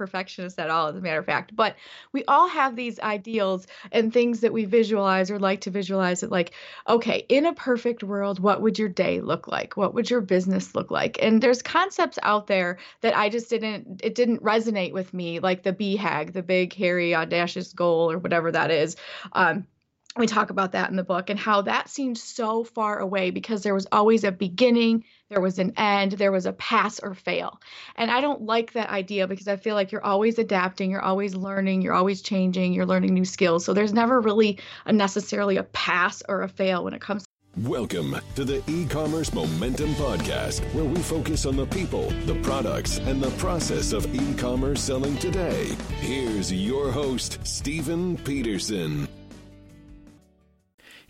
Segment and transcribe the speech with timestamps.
[0.00, 1.54] perfectionist at all, as a matter of fact.
[1.54, 1.76] But
[2.10, 6.30] we all have these ideals and things that we visualize or like to visualize it
[6.30, 6.52] like,
[6.88, 9.76] okay, in a perfect world, what would your day look like?
[9.76, 11.18] What would your business look like?
[11.20, 15.64] And there's concepts out there that I just didn't, it didn't resonate with me, like
[15.64, 18.96] the BHAG, the big, hairy, audacious goal or whatever that is.
[19.34, 19.66] Um,
[20.16, 23.62] we talk about that in the book and how that seemed so far away because
[23.62, 27.60] there was always a beginning, there was an end, there was a pass or fail.
[27.94, 31.36] And I don't like that idea because I feel like you're always adapting, you're always
[31.36, 33.64] learning, you're always changing, you're learning new skills.
[33.64, 37.24] So there's never really a necessarily a pass or a fail when it comes
[37.56, 43.20] Welcome to the e-commerce momentum podcast where we focus on the people, the products, and
[43.20, 45.76] the process of e-commerce selling today.
[45.98, 49.08] Here's your host, Stephen Peterson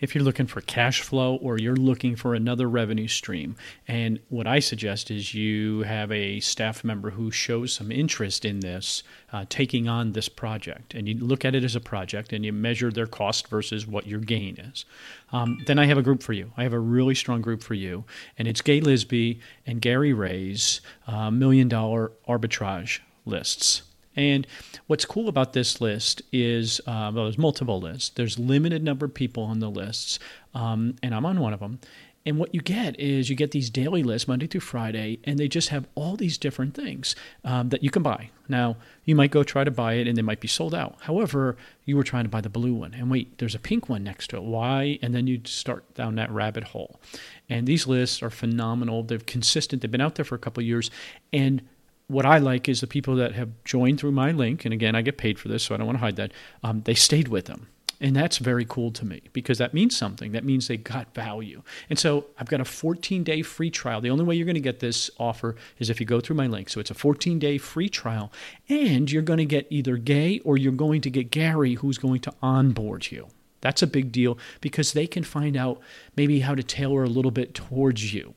[0.00, 3.56] if you're looking for cash flow or you're looking for another revenue stream.
[3.86, 8.60] And what I suggest is you have a staff member who shows some interest in
[8.60, 10.94] this, uh, taking on this project.
[10.94, 14.06] And you look at it as a project and you measure their cost versus what
[14.06, 14.84] your gain is.
[15.32, 16.52] Um, then I have a group for you.
[16.56, 18.04] I have a really strong group for you.
[18.38, 23.82] And it's Gaye Lisby and Gary Ray's uh, Million Dollar Arbitrage lists.
[24.16, 24.46] And
[24.86, 28.10] what's cool about this list is, uh, well, there's multiple lists.
[28.10, 30.18] There's limited number of people on the lists,
[30.54, 31.78] um, and I'm on one of them.
[32.26, 35.48] And what you get is you get these daily lists Monday through Friday, and they
[35.48, 38.28] just have all these different things um, that you can buy.
[38.46, 40.96] Now, you might go try to buy it, and they might be sold out.
[41.00, 44.04] However, you were trying to buy the blue one, and wait, there's a pink one
[44.04, 44.42] next to it.
[44.42, 44.98] Why?
[45.00, 47.00] And then you start down that rabbit hole.
[47.48, 49.02] And these lists are phenomenal.
[49.02, 49.80] They're consistent.
[49.80, 50.90] They've been out there for a couple years,
[51.32, 51.62] and
[52.10, 55.02] what I like is the people that have joined through my link, and again, I
[55.02, 56.32] get paid for this, so I don't want to hide that.
[56.64, 57.68] Um, they stayed with them.
[58.02, 60.32] And that's very cool to me because that means something.
[60.32, 61.62] That means they got value.
[61.90, 64.00] And so I've got a 14 day free trial.
[64.00, 66.46] The only way you're going to get this offer is if you go through my
[66.46, 66.70] link.
[66.70, 68.32] So it's a 14 day free trial.
[68.70, 72.20] And you're going to get either Gaye or you're going to get Gary, who's going
[72.20, 73.28] to onboard you.
[73.60, 75.78] That's a big deal because they can find out
[76.16, 78.34] maybe how to tailor a little bit towards you.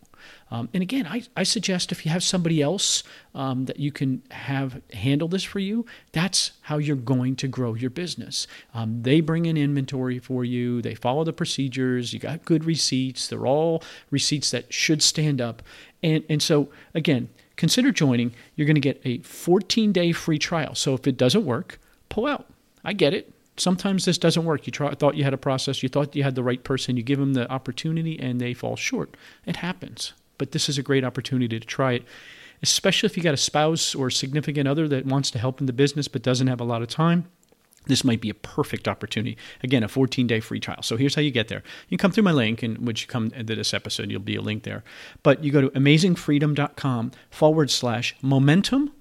[0.54, 3.02] Um, and again, I, I suggest if you have somebody else
[3.34, 7.74] um, that you can have handle this for you, that's how you're going to grow
[7.74, 8.46] your business.
[8.72, 13.28] Um, they bring in inventory for you, they follow the procedures, you got good receipts,
[13.28, 15.64] they're all receipts that should stand up.
[16.04, 18.32] And, and so, again, consider joining.
[18.56, 20.76] You're going to get a 14 day free trial.
[20.76, 22.46] So if it doesn't work, pull out.
[22.84, 24.68] I get it sometimes this doesn't work.
[24.68, 27.04] You try, thought you had a process, you thought you had the right person, you
[27.04, 29.16] give them the opportunity, and they fall short.
[29.46, 32.06] It happens but this is a great opportunity to try it,
[32.62, 35.74] especially if you got a spouse or significant other that wants to help in the
[35.74, 37.26] business but doesn't have a lot of time.
[37.86, 39.38] This might be a perfect opportunity.
[39.62, 40.82] Again, a 14 day free trial.
[40.82, 41.64] So here's how you get there.
[41.90, 44.42] You come through my link, and which you come into this episode, you'll be a
[44.42, 44.84] link there.
[45.22, 48.92] But you go to amazingfreedom.com forward slash momentum,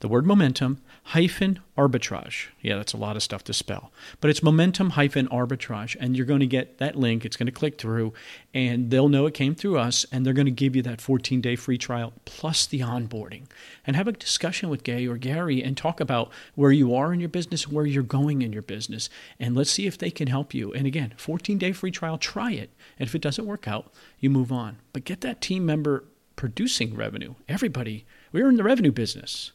[0.00, 2.46] the word momentum, hyphen arbitrage.
[2.60, 3.90] Yeah, that's a lot of stuff to spell.
[4.20, 5.96] But it's momentum hyphen arbitrage.
[5.98, 7.24] And you're going to get that link.
[7.24, 8.12] It's going to click through,
[8.54, 11.40] and they'll know it came through us, and they're going to give you that 14
[11.40, 13.42] day free trial plus the onboarding.
[13.86, 17.20] And have a discussion with Gaye or Gary and talk about where you are in
[17.20, 19.10] your business, where you're going in your business.
[19.40, 20.72] And let's see if they can help you.
[20.72, 22.70] And again, 14 day free trial, try it.
[22.98, 24.78] And if it doesn't work out, you move on.
[24.92, 26.04] But get that team member
[26.36, 27.34] producing revenue.
[27.48, 29.52] Everybody, we're in the revenue business.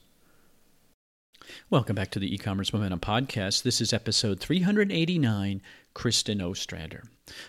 [1.70, 3.64] Welcome back to the e-commerce momentum podcast.
[3.64, 5.62] This is episode 389,
[5.96, 7.04] Kristin Ostrander.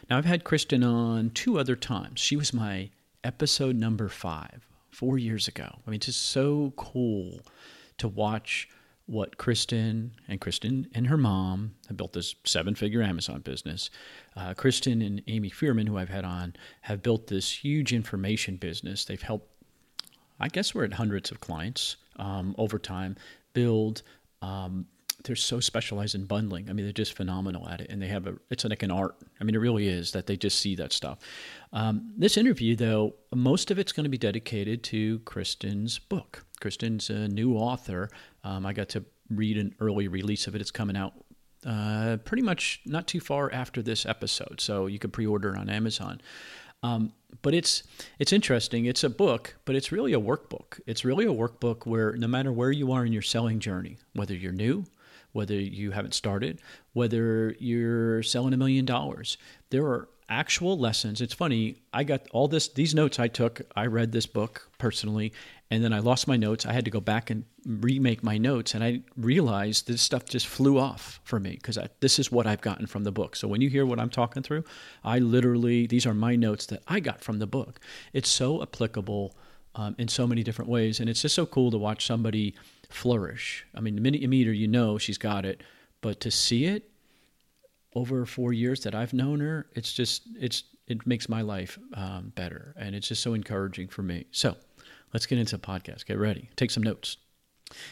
[0.08, 2.20] Now I've had Kristin on two other times.
[2.20, 2.90] She was my
[3.24, 5.68] episode number 5 4 years ago.
[5.86, 7.40] I mean it's just so cool
[7.98, 8.68] to watch
[9.06, 13.90] what Kristin and Kristin and her mom have built this seven figure Amazon business.
[14.36, 19.06] Uh, Kristin and Amy Fearman, who I've had on, have built this huge information business.
[19.06, 19.48] They've helped,
[20.38, 23.16] I guess we're at hundreds of clients um, over time
[23.52, 24.02] build.
[24.42, 24.86] Um,
[25.24, 26.70] they're so specialized in bundling.
[26.70, 28.36] I mean, they're just phenomenal at it, and they have a.
[28.50, 29.16] It's like an art.
[29.40, 31.18] I mean, it really is that they just see that stuff.
[31.72, 36.44] Um, this interview, though, most of it's going to be dedicated to Kristin's book.
[36.60, 38.10] Kristin's a new author.
[38.44, 40.60] Um, I got to read an early release of it.
[40.60, 41.14] It's coming out
[41.66, 46.20] uh, pretty much not too far after this episode, so you can pre-order on Amazon.
[46.82, 47.82] Um, but it's
[48.18, 48.86] it's interesting.
[48.86, 50.80] It's a book, but it's really a workbook.
[50.86, 54.34] It's really a workbook where no matter where you are in your selling journey, whether
[54.34, 54.84] you're new,
[55.32, 56.60] whether you haven't started,
[56.92, 59.36] whether you're selling a million dollars,
[59.70, 61.20] there are actual lessons.
[61.20, 61.76] It's funny.
[61.92, 63.62] I got all this these notes I took.
[63.74, 65.32] I read this book personally,
[65.70, 66.66] and then I lost my notes.
[66.66, 70.46] I had to go back and remake my notes, and I realized this stuff just
[70.46, 73.36] flew off for me because this is what I've gotten from the book.
[73.36, 74.64] So when you hear what I'm talking through,
[75.04, 77.80] I literally these are my notes that I got from the book.
[78.12, 79.34] It's so applicable
[79.74, 82.54] um, in so many different ways, and it's just so cool to watch somebody
[82.90, 83.66] flourish.
[83.74, 85.62] I mean, the minute you meet her, you know she's got it,
[86.00, 86.90] but to see it
[87.98, 92.32] over four years that I've known her, it's just it's it makes my life um,
[92.36, 94.26] better, and it's just so encouraging for me.
[94.30, 94.56] So,
[95.12, 96.06] let's get into the podcast.
[96.06, 96.48] Get ready.
[96.54, 97.16] Take some notes.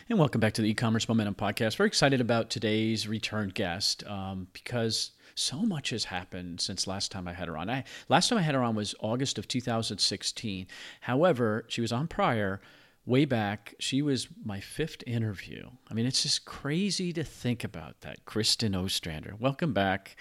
[0.09, 1.77] And welcome back to the e-commerce momentum podcast.
[1.77, 7.29] Very excited about today's return guest um, because so much has happened since last time
[7.29, 7.69] I had her on.
[7.69, 10.67] I, last time I had her on was August of 2016.
[11.01, 12.63] However, she was on prior
[13.07, 13.75] way back.
[13.79, 15.71] She was my fifth interview.
[15.89, 18.27] I mean, it's just crazy to think about that.
[18.27, 20.17] Kristin Ostrander, welcome back.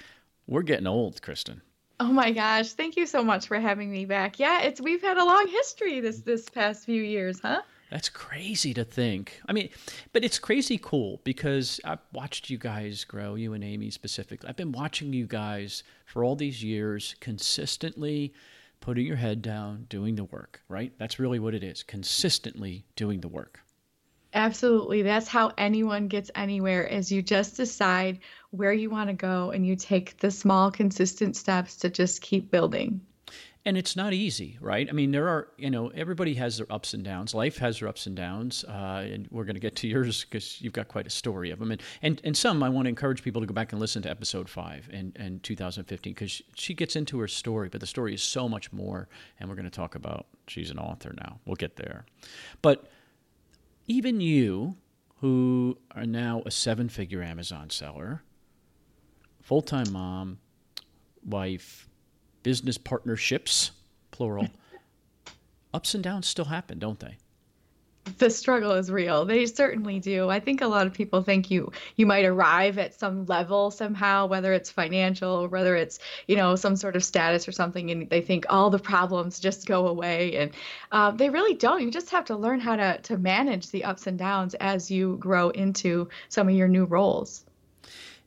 [0.47, 1.61] We're getting old, Kristin.
[1.99, 4.37] Oh my gosh, thank you so much for having me back.
[4.37, 7.61] Yeah, it's we've had a long history this this past few years, huh?
[7.89, 9.39] That's crazy to think.
[9.47, 9.69] I mean,
[10.11, 14.49] but it's crazy cool because I've watched you guys grow, you and Amy specifically.
[14.49, 18.33] I've been watching you guys for all these years consistently
[18.85, 20.93] putting your head down, doing the work, right?
[20.99, 23.59] That's really what it is consistently doing the work.
[24.31, 25.01] Absolutely.
[25.01, 28.19] That's how anyone gets anywhere is you just decide
[28.51, 32.51] where you want to go and you take the small consistent steps to just keep
[32.51, 33.01] building
[33.65, 34.87] and it's not easy, right?
[34.87, 37.33] I mean, there are, you know, everybody has their ups and downs.
[37.33, 40.61] Life has their ups and downs, uh, and we're going to get to yours because
[40.61, 41.71] you've got quite a story of them.
[41.71, 44.09] And, and and some, I want to encourage people to go back and listen to
[44.09, 48.21] episode five and and 2015 because she gets into her story, but the story is
[48.21, 49.09] so much more.
[49.39, 51.39] And we're going to talk about she's an author now.
[51.45, 52.05] We'll get there,
[52.61, 52.87] but
[53.87, 54.77] even you,
[55.21, 58.23] who are now a seven-figure Amazon seller,
[59.41, 60.39] full-time mom,
[61.23, 61.87] wife
[62.45, 63.71] business partnerships,
[64.11, 64.47] plural,
[65.73, 67.17] ups and downs still happen, don't they?
[68.19, 69.25] the struggle is real.
[69.25, 70.29] They certainly do.
[70.29, 74.27] I think a lot of people think you you might arrive at some level somehow
[74.27, 75.97] whether it's financial whether it's
[76.27, 79.65] you know some sort of status or something and they think all the problems just
[79.65, 80.37] go away.
[80.37, 80.51] And
[80.91, 81.81] uh, they really don't.
[81.81, 85.17] You just have to learn how to to manage the ups and downs as you
[85.17, 87.43] grow into some of your new roles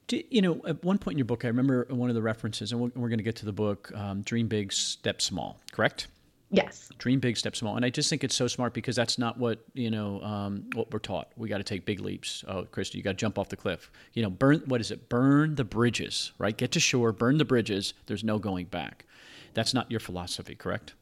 [0.09, 2.73] do, you know, at one point in your book, I remember one of the references,
[2.73, 6.09] and we're, we're going to get to the book, um, Dream Big, Step Small, correct?
[6.51, 6.91] Yes.
[6.97, 9.61] Dream big, step small, and I just think it's so smart because that's not what
[9.75, 11.31] you know um, what we're taught.
[11.37, 12.43] We got to take big leaps.
[12.49, 13.91] Oh, Christy, you got to jump off the cliff.
[14.15, 14.63] You know, burn.
[14.65, 15.11] What is it?
[15.11, 16.57] Burn the bridges, right?
[16.57, 17.93] Get to shore, burn the bridges.
[18.07, 19.05] There's no going back.
[19.53, 20.95] That's not your philosophy, correct?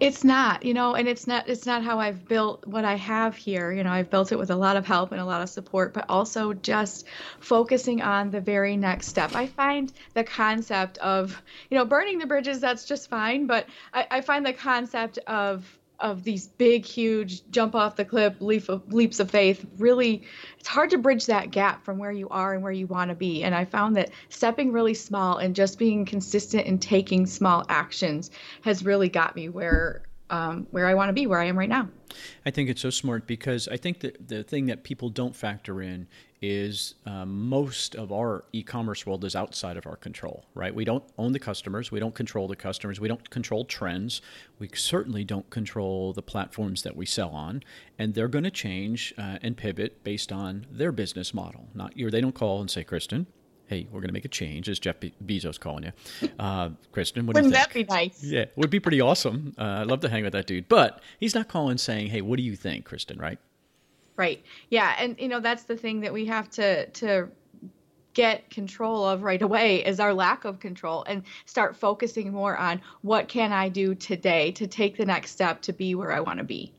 [0.00, 3.36] It's not, you know, and it's not it's not how I've built what I have
[3.36, 3.72] here.
[3.72, 5.92] You know, I've built it with a lot of help and a lot of support,
[5.92, 7.06] but also just
[7.40, 9.34] focusing on the very next step.
[9.34, 11.40] I find the concept of,
[11.70, 15.78] you know, burning the bridges, that's just fine, but I, I find the concept of
[16.00, 20.22] of these big, huge jump off the cliff leap of, leaps of faith, really,
[20.58, 23.14] it's hard to bridge that gap from where you are and where you want to
[23.14, 23.42] be.
[23.42, 28.30] And I found that stepping really small and just being consistent in taking small actions
[28.62, 31.68] has really got me where um, where I want to be, where I am right
[31.68, 31.88] now.
[32.46, 35.82] I think it's so smart because I think that the thing that people don't factor
[35.82, 36.08] in
[36.50, 40.74] is um, most of our e-commerce world is outside of our control, right?
[40.74, 44.20] We don't own the customers, we don't control the customers, we don't control trends,
[44.58, 47.62] we certainly don't control the platforms that we sell on,
[47.98, 51.68] and they're going to change uh, and pivot based on their business model.
[51.74, 52.10] Not your.
[52.10, 53.26] They don't call and say, Kristin,
[53.66, 54.68] hey, we're going to make a change.
[54.68, 56.28] Is Jeff Be- Bezos calling you?
[56.38, 57.72] Uh, Kristin, what Wouldn't do you think?
[57.72, 58.22] that be nice?
[58.22, 59.54] Yeah, would be pretty awesome.
[59.58, 60.68] Uh, I'd love to hang with that dude.
[60.68, 63.38] But he's not calling saying, hey, what do you think, Kristin, right?
[64.16, 64.44] Right.
[64.70, 67.28] Yeah, and you know that's the thing that we have to to
[68.14, 72.80] get control of right away is our lack of control and start focusing more on
[73.02, 76.38] what can I do today to take the next step to be where I want
[76.38, 76.72] to be.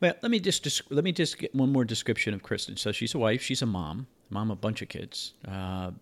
[0.00, 2.78] Well, let me just let me just get one more description of Kristin.
[2.78, 5.34] So she's a wife, she's a mom, mom of a bunch of kids.
[5.46, 5.92] Uh,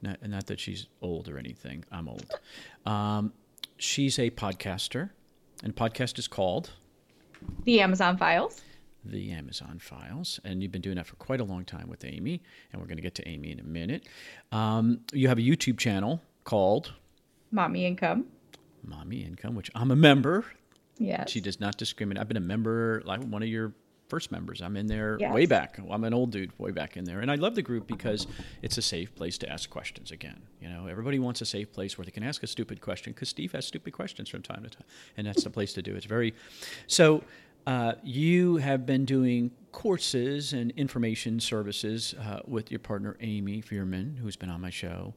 [0.00, 1.84] not, not that she's old or anything.
[1.92, 2.26] I'm old.
[2.84, 3.32] Um,
[3.76, 5.10] she's a podcaster,
[5.62, 6.72] and podcast is called
[7.62, 8.60] The Amazon Files
[9.04, 12.42] the Amazon files, and you've been doing that for quite a long time with Amy,
[12.72, 14.06] and we're going to get to Amy in a minute.
[14.50, 16.92] Um, you have a YouTube channel called
[17.50, 18.26] Mommy Income.
[18.84, 20.44] Mommy Income, which I'm a member.
[20.98, 21.30] Yes.
[21.30, 22.20] She does not discriminate.
[22.20, 23.72] I've been a member, like one of your
[24.12, 24.60] first members.
[24.60, 25.32] I'm in there yes.
[25.32, 25.78] way back.
[25.90, 28.26] I'm an old dude, way back in there, and I love the group because
[28.60, 30.10] it's a safe place to ask questions.
[30.10, 33.14] Again, you know, everybody wants a safe place where they can ask a stupid question
[33.14, 34.84] because Steve has stupid questions from time to time,
[35.16, 35.92] and that's the place to do.
[35.92, 35.96] it.
[35.96, 36.34] It's very
[36.86, 37.24] so.
[37.66, 44.18] Uh, you have been doing courses and information services uh, with your partner Amy Fearman,
[44.18, 45.14] who's been on my show.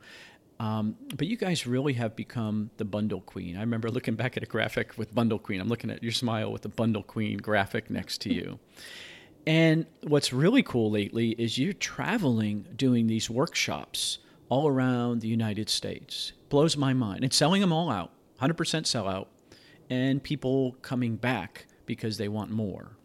[0.59, 3.57] Um, but you guys really have become the bundle queen.
[3.57, 5.59] I remember looking back at a graphic with bundle queen.
[5.59, 8.59] I'm looking at your smile with the bundle queen graphic next to you.
[9.47, 14.17] And what's really cool lately is you're traveling doing these workshops
[14.49, 16.33] all around the United States.
[16.49, 17.23] Blows my mind.
[17.23, 18.11] And selling them all out,
[18.41, 19.27] 100% sellout,
[19.89, 22.97] and people coming back because they want more.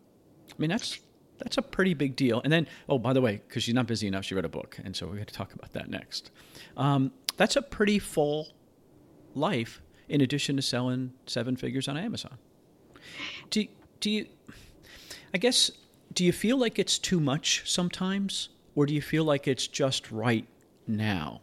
[0.51, 1.01] I mean, that's
[1.39, 2.41] that's a pretty big deal.
[2.45, 4.79] And then, oh, by the way, because she's not busy enough, she read a book,
[4.85, 6.31] and so we're going to talk about that next.
[6.77, 8.49] Um, that's a pretty full
[9.35, 12.37] life, in addition to selling seven figures on Amazon.
[13.51, 13.65] Do
[14.01, 14.27] do you?
[15.33, 15.71] I guess
[16.13, 20.11] do you feel like it's too much sometimes, or do you feel like it's just
[20.11, 20.47] right
[20.87, 21.41] now?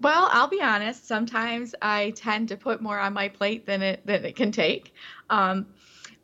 [0.00, 1.08] Well, I'll be honest.
[1.08, 4.94] Sometimes I tend to put more on my plate than it than it can take.
[5.30, 5.66] Um,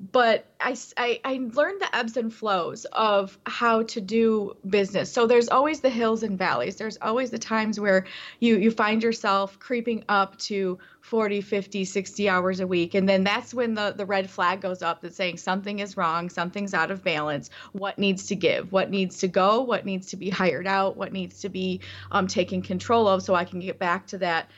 [0.01, 5.13] but I, I, learned the ebbs and flows of how to do business.
[5.13, 6.77] So there's always the hills and valleys.
[6.77, 8.07] There's always the times where
[8.41, 12.95] you you find yourself creeping up to 40, 50, 60 hours a week.
[12.95, 16.31] And then that's when the, the red flag goes up that's saying something is wrong,
[16.31, 20.17] something's out of balance, what needs to give, what needs to go, what needs to
[20.17, 21.81] be hired out, what needs to be
[22.11, 24.51] um, taken control of so I can get back to that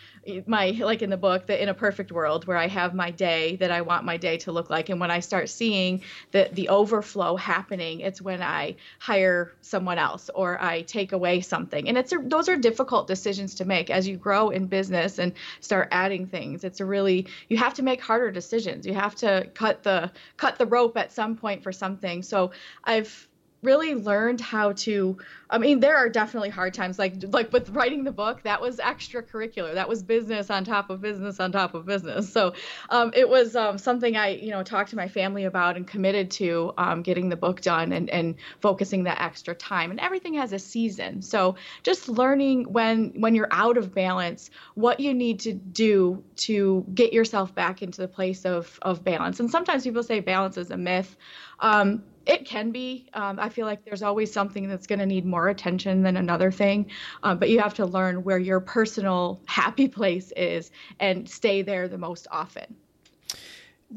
[0.46, 3.56] my like in the book the in a perfect world where i have my day
[3.56, 5.95] that i want my day to look like and when i start seeing
[6.32, 11.88] the the overflow happening it's when i hire someone else or i take away something.
[11.88, 13.90] And it's a, those are difficult decisions to make.
[13.90, 17.82] As you grow in business and start adding things it's a really you have to
[17.82, 18.86] make harder decisions.
[18.86, 22.22] You have to cut the cut the rope at some point for something.
[22.22, 22.52] So
[22.84, 23.28] i've
[23.62, 25.16] really learned how to
[25.50, 28.76] i mean there are definitely hard times like like with writing the book that was
[28.78, 32.32] extracurricular that was business on top of business on top of business.
[32.32, 32.54] So
[32.90, 36.30] um, it was um, something i you know talked to my family about and committed
[36.32, 39.90] to um, getting the book done and, and focusing that extra time.
[39.90, 41.22] And everything has a season.
[41.22, 46.84] So just learning when when you're out of balance what you need to do to
[46.94, 49.40] get yourself back into the place of of balance.
[49.40, 51.16] And sometimes people say balance is a myth.
[51.60, 53.08] Um, it can be.
[53.14, 56.50] Um, I feel like there's always something that's going to need more attention than another
[56.50, 56.90] thing,
[57.22, 61.88] um, but you have to learn where your personal happy place is and stay there
[61.88, 62.74] the most often.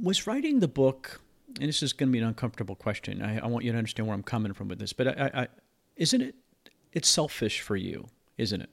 [0.02, 1.20] Was writing the book,
[1.60, 3.22] and this is going to be an uncomfortable question.
[3.22, 5.48] I, I want you to understand where I'm coming from with this, but I, I,
[5.96, 6.36] isn't it?
[6.94, 8.08] It's selfish for you,
[8.38, 8.70] isn't it?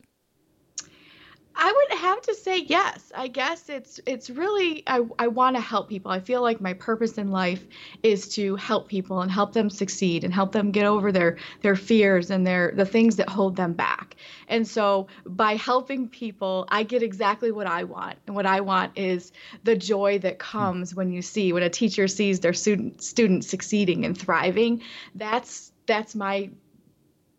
[1.59, 3.11] I would have to say yes.
[3.15, 6.11] I guess it's it's really I, I want to help people.
[6.11, 7.65] I feel like my purpose in life
[8.03, 11.75] is to help people and help them succeed and help them get over their their
[11.75, 14.17] fears and their the things that hold them back.
[14.49, 18.19] And so by helping people, I get exactly what I want.
[18.27, 19.33] And what I want is
[19.65, 20.39] the joy that hmm.
[20.39, 24.83] comes when you see when a teacher sees their student student succeeding and thriving.
[25.15, 26.51] That's that's my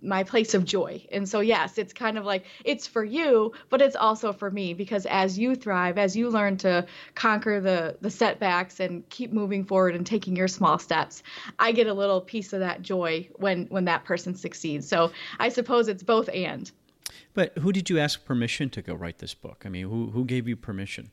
[0.02, 1.06] my place of joy.
[1.12, 4.74] And so yes, it's kind of like it's for you, but it's also for me
[4.74, 6.86] because as you thrive, as you learn to
[7.16, 11.24] conquer the the setbacks and keep moving forward and taking your small steps,
[11.60, 14.88] I get a little piece of that joy when when that person succeeds.
[14.88, 16.72] So I suppose it's both and.
[17.34, 19.64] But who did you ask permission to go write this book?
[19.66, 21.12] I mean, who who gave you permission?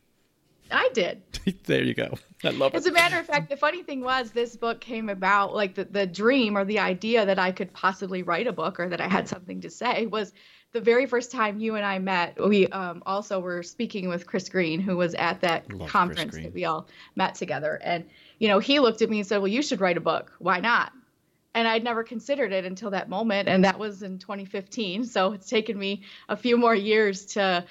[0.70, 1.22] I did.
[1.64, 2.14] there you go.
[2.42, 2.88] I love As it.
[2.88, 5.84] As a matter of fact, the funny thing was this book came about like the,
[5.84, 9.08] the dream or the idea that I could possibly write a book or that I
[9.08, 10.32] had something to say was
[10.72, 12.36] the very first time you and I met.
[12.42, 16.52] We um, also were speaking with Chris Green, who was at that love conference that
[16.52, 17.78] we all met together.
[17.82, 18.06] And,
[18.38, 20.32] you know, he looked at me and said, Well, you should write a book.
[20.38, 20.92] Why not?
[21.54, 25.04] and I'd never considered it until that moment, and that was in 2015.
[25.04, 27.64] So it's taken me a few more years to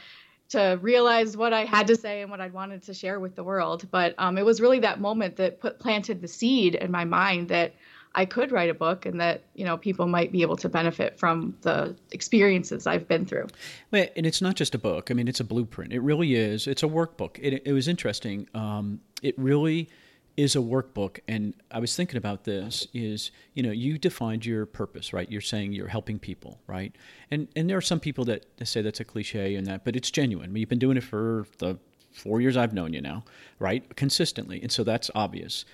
[0.53, 3.43] to realize what I had to say and what I'd wanted to share with the
[3.43, 3.87] world.
[3.91, 7.49] But um, it was really that moment that put planted the seed in my mind
[7.49, 7.73] that
[8.15, 11.17] I could write a book and that you know people might be able to benefit
[11.17, 13.47] from the experiences I've been through.
[13.91, 15.09] and it's not just a book.
[15.09, 15.91] I mean, it's a blueprint.
[15.91, 16.67] It really is.
[16.67, 17.39] It's a workbook.
[17.41, 18.47] It, it was interesting.
[18.53, 19.89] Um, it really
[20.35, 24.65] is a workbook and i was thinking about this is you know you defined your
[24.65, 25.31] purpose right?
[25.31, 26.95] You're saying you're helping people right?
[27.31, 30.09] And and there are some people that say that's a cliche and that but it's
[30.11, 30.49] genuine.
[30.49, 31.77] I mean, you've been doing it for the
[32.11, 33.23] four years i've known you now
[33.59, 33.95] right?
[33.95, 35.65] Consistently and so that's obvious.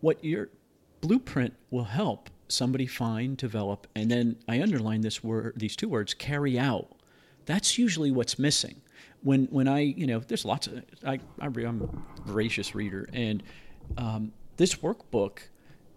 [0.00, 0.48] What your
[1.00, 6.14] blueprint will help somebody find develop and then i underline this word these two words
[6.14, 6.96] carry out.
[7.46, 8.81] That's usually what's missing
[9.22, 11.90] when when I you know there's lots of I, I am
[12.26, 13.42] a voracious reader and
[13.96, 15.38] um, this workbook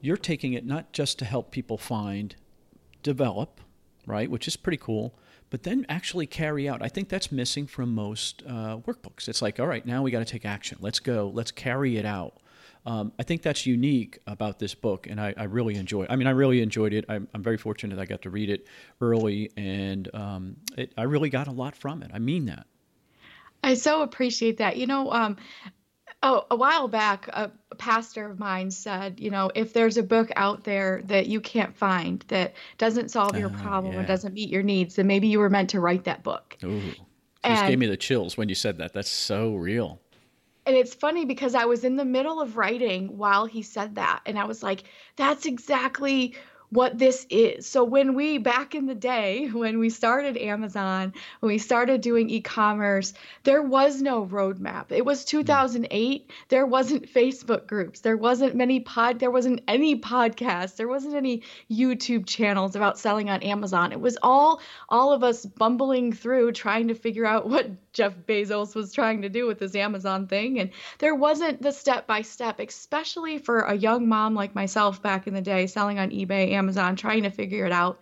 [0.01, 2.36] you're taking it not just to help people find
[3.03, 3.62] develop
[4.05, 5.17] right which is pretty cool
[5.50, 9.60] but then actually carry out i think that's missing from most uh, workbooks it's like
[9.60, 12.39] all right now we got to take action let's go let's carry it out
[12.88, 16.05] um, I think that's unique about this book, and I, I really enjoy.
[16.08, 17.03] I mean, I really enjoyed it.
[17.10, 18.67] I'm, I'm, very fortunate I got to read it
[19.01, 22.12] early, and um, it, I really got a lot from it.
[22.13, 22.67] I mean that.
[23.66, 24.78] I so appreciate that.
[24.78, 25.38] You know, um,
[26.22, 30.32] oh, a while back, a, pastor of mine said, you know, if there's a book
[30.38, 34.00] out there that you can't find that doesn't solve your oh, problem yeah.
[34.00, 36.58] or doesn't meet your needs, then maybe you were meant to write that book.
[36.64, 36.82] Ooh.
[37.44, 38.94] Just gave me the chills when you said that.
[38.94, 40.00] That's so real.
[40.66, 44.22] and it's funny because I was in the middle of writing while he said that.
[44.26, 44.84] And I was like,
[45.16, 46.36] that's exactly
[46.70, 47.68] what this is.
[47.68, 52.30] So when we back in the day when we started Amazon, when we started doing
[52.30, 54.92] e-commerce, there was no roadmap.
[54.92, 55.28] It was mm.
[55.28, 56.32] 2008.
[56.50, 58.02] There wasn't Facebook groups.
[58.02, 60.76] There wasn't many pod there wasn't any podcasts.
[60.76, 63.92] There wasn't any YouTube channels about selling on Amazon.
[63.92, 68.75] It was all all of us bumbling through trying to figure out what Jeff Bezos
[68.75, 72.60] was trying to do with this Amazon thing and there wasn't the step by step,
[72.60, 76.96] especially for a young mom like myself back in the day selling on eBay, Amazon
[76.96, 78.00] trying to figure it out.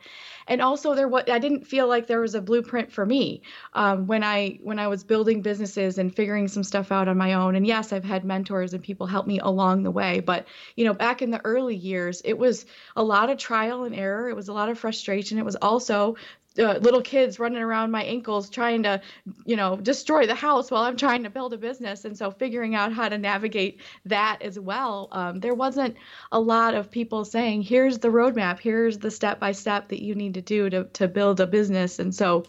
[0.48, 4.08] And also there what I didn't feel like there was a blueprint for me um,
[4.08, 7.56] when I when I was building businesses and figuring some stuff out on my own.
[7.56, 10.20] And yes, I've had mentors and people help me along the way.
[10.20, 13.96] But you know, back in the early years, it was a lot of trial and
[13.96, 14.30] error.
[14.30, 15.38] It was a lot of frustration.
[15.38, 16.16] It was also
[16.60, 19.02] uh, little kids running around my ankles trying to
[19.46, 22.06] you know destroy the house while i'm trying to build a business.
[22.06, 25.96] And so figuring out how to navigate that as well um, there wasn't
[26.32, 28.60] a lot of people saying here's the roadmap.
[28.60, 32.00] Here's the step by step that you need to do to, to build a business.
[32.00, 32.46] And so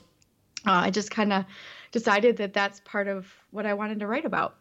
[0.66, 1.44] uh, i just kind of
[1.92, 4.56] decided that that's part of what i wanted to write about.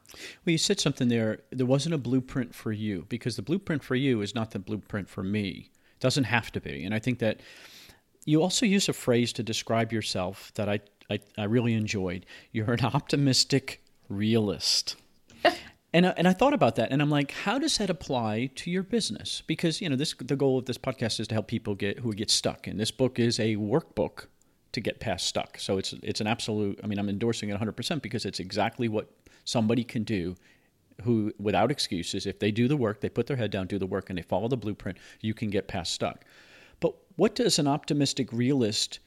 [0.45, 1.39] Well you said something there.
[1.51, 5.09] There wasn't a blueprint for you because the blueprint for you is not the blueprint
[5.09, 5.71] for me.
[5.95, 6.85] It doesn't have to be.
[6.85, 7.41] And i think that
[8.25, 12.25] you also use a phrase to describe yourself that I, I, I really enjoyed.
[12.51, 14.95] You're an optimistic realist.
[15.93, 18.83] and, and I thought about that and I'm like, how does that apply to your
[18.83, 19.43] business?
[19.45, 22.13] Because, you know, this the goal of this podcast is to help people get who
[22.13, 22.67] get stuck.
[22.67, 24.27] And this book is a workbook
[24.71, 25.57] to get past stuck.
[25.59, 29.09] So it's it's an absolute I mean, I'm endorsing it 100% because it's exactly what
[29.45, 30.35] somebody can do
[31.03, 33.85] who without excuses if they do the work, they put their head down, do the
[33.85, 36.23] work and they follow the blueprint, you can get past stuck.
[36.83, 38.99] But what does an optimistic realist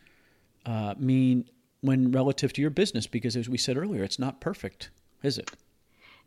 [0.64, 1.45] uh, mean
[1.83, 3.06] when relative to your business?
[3.06, 4.88] Because as we said earlier, it's not perfect,
[5.23, 5.50] is it?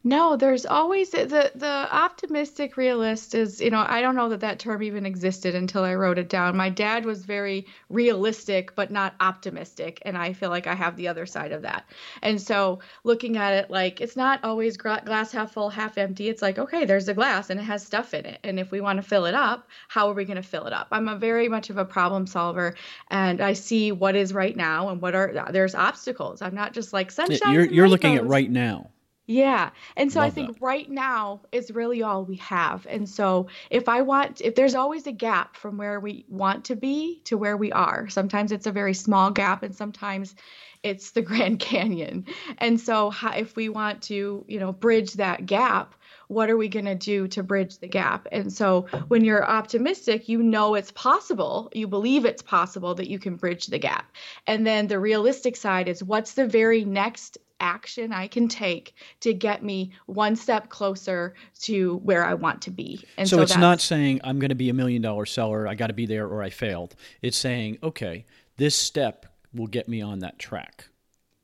[0.04, 4.58] No, there's always the the optimistic realist is, you know, I don't know that that
[4.58, 6.56] term even existed until I wrote it down.
[6.56, 11.10] My dad was very realistic but not optimistic, and I feel like I have the
[11.10, 11.84] other side of that.
[12.22, 16.30] And so, looking at it like it's not always glass half full, half empty.
[16.30, 18.80] It's like, okay, there's a glass and it has stuff in it, and if we
[18.80, 20.88] want to fill it up, how are we going to fill it up?
[20.92, 22.76] I'm a very much of a problem solver,
[23.12, 26.42] and I see what is right now and what are there's obstacles.
[26.42, 27.54] I'm not just like sunshine.
[27.54, 28.92] You're you're looking at right now.
[29.30, 29.70] Yeah.
[29.96, 30.62] And so Love I think that.
[30.64, 32.88] right now is really all we have.
[32.90, 36.76] And so if I want, if there's always a gap from where we want to
[36.76, 40.34] be to where we are, sometimes it's a very small gap and sometimes
[40.82, 42.26] it's the Grand Canyon.
[42.58, 45.94] And so if we want to, you know, bridge that gap,
[46.28, 48.28] what are we going to do to bridge the gap?
[48.32, 53.20] And so when you're optimistic, you know it's possible, you believe it's possible that you
[53.20, 54.12] can bridge the gap.
[54.48, 59.34] And then the realistic side is what's the very next action I can take to
[59.34, 63.04] get me one step closer to where I want to be.
[63.18, 65.76] And so, so it's not saying I'm going to be a million dollar seller, I
[65.76, 66.96] got to be there or I failed.
[67.22, 68.26] It's saying, okay,
[68.58, 70.86] this step will get me on that track.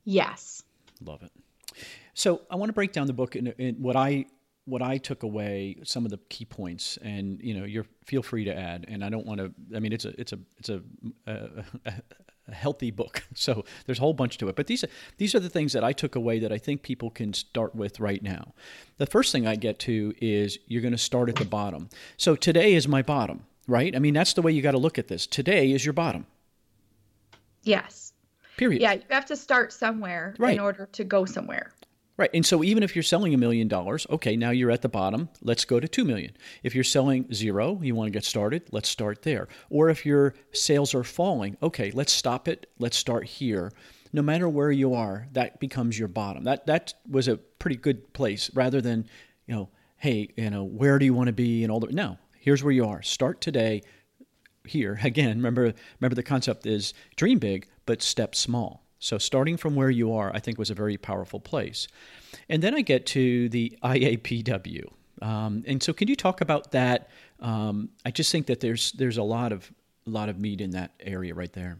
[0.04, 0.64] Yes.
[1.04, 1.32] Love it.
[2.14, 4.26] So I want to break down the book in, in what I
[4.66, 8.46] what I took away, some of the key points, and you know, you're feel free
[8.46, 8.86] to add.
[8.88, 9.54] And I don't want to.
[9.76, 10.82] I mean, it's a it's a it's a,
[11.86, 11.94] a
[12.54, 13.24] healthy book.
[13.38, 14.56] So there's a whole bunch to it.
[14.56, 17.10] But these are, these are the things that I took away that I think people
[17.10, 18.54] can start with right now.
[18.98, 21.90] The first thing I get to is you're going to start at the bottom.
[22.18, 23.94] So today is my bottom, right?
[23.94, 25.28] I mean, that's the way you got to look at this.
[25.28, 26.26] Today is your bottom.
[27.64, 28.14] Yes.
[28.58, 28.82] Period.
[28.82, 30.54] Yeah, you have to start somewhere right.
[30.54, 31.74] in order to go somewhere.
[32.18, 32.30] Right.
[32.34, 35.28] And so even if you're selling a million dollars, okay, now you're at the bottom,
[35.42, 36.32] let's go to 2 million.
[36.64, 39.50] If you're selling zero, you want to get started, let's start there.
[39.70, 43.74] Or if your sales are falling, okay, let's stop it, let's start here.
[44.14, 46.46] No matter where you are, that becomes your bottom.
[46.46, 49.08] That that was a pretty good place rather than,
[49.46, 51.94] you know, hey, you know, where do you want to be and all that.
[51.94, 53.02] No, here's where you are.
[53.02, 53.82] Start today
[54.64, 54.98] here.
[55.04, 58.85] Again, remember remember the concept is dream big, but step small.
[59.06, 61.88] So starting from where you are, I think, was a very powerful place.
[62.50, 64.92] And then I get to the IAPW.
[65.22, 67.10] Um, and so, can you talk about that?
[67.40, 69.72] Um, I just think that there's there's a lot of
[70.08, 71.78] a lot of meat in that area right there.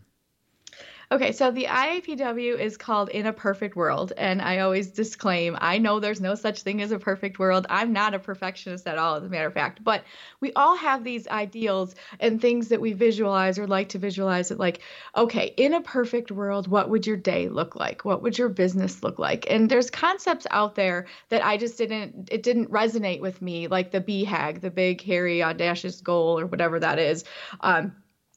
[1.16, 4.12] Okay, so the IAPW is called In a Perfect World.
[4.18, 7.66] And I always disclaim I know there's no such thing as a perfect world.
[7.70, 9.82] I'm not a perfectionist at all, as a matter of fact.
[9.82, 10.04] But
[10.42, 14.60] we all have these ideals and things that we visualize or like to visualize it
[14.60, 14.82] like,
[15.16, 18.04] okay, in a perfect world, what would your day look like?
[18.04, 19.50] What would your business look like?
[19.50, 23.92] And there's concepts out there that I just didn't, it didn't resonate with me, like
[23.92, 27.24] the BHAG, the big, hairy, audacious goal, or whatever that is.
[27.62, 27.96] Um,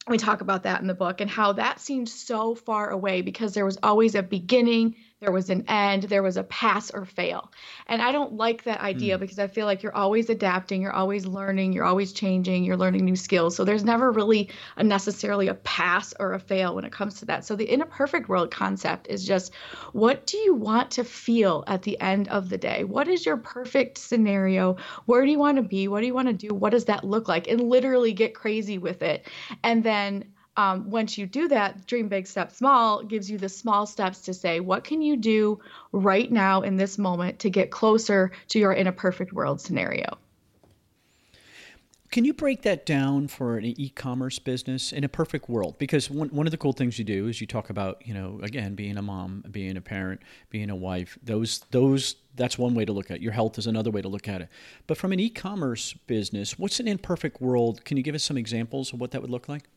[0.09, 3.55] we talk about that in the book and how that seemed so far away because
[3.55, 7.51] there was always a beginning, there was an end, there was a pass or fail.
[7.87, 9.21] And I don't like that idea mm.
[9.21, 13.05] because I feel like you're always adapting, you're always learning, you're always changing, you're learning
[13.05, 13.57] new skills.
[13.57, 17.25] So there's never really a necessarily a pass or a fail when it comes to
[17.27, 17.45] that.
[17.45, 19.53] So the in a perfect world concept is just
[19.93, 22.85] what do you want to feel at the end of the day?
[22.85, 24.77] What is your perfect scenario?
[25.07, 25.89] Where do you want to be?
[25.89, 26.55] What do you want to do?
[26.55, 27.49] What does that look like?
[27.49, 29.27] And literally get crazy with it.
[29.65, 30.27] And then
[30.59, 34.35] um, once you do that, Dream Big, Step Small gives you the small steps to
[34.35, 35.61] say, what can you do
[35.93, 40.19] right now in this moment to get closer to your in a perfect world scenario?
[42.11, 45.79] Can you break that down for an e-commerce business in a perfect world?
[45.79, 48.41] Because one, one of the cool things you do is you talk about, you know,
[48.43, 51.19] again, being a mom, being a parent, being a wife.
[51.23, 53.23] Those those that's one way to look at it.
[53.23, 54.49] Your health is another way to look at it.
[54.89, 57.85] But from an e-commerce business, what's an imperfect world?
[57.85, 59.69] Can you give us some examples of what that would look like?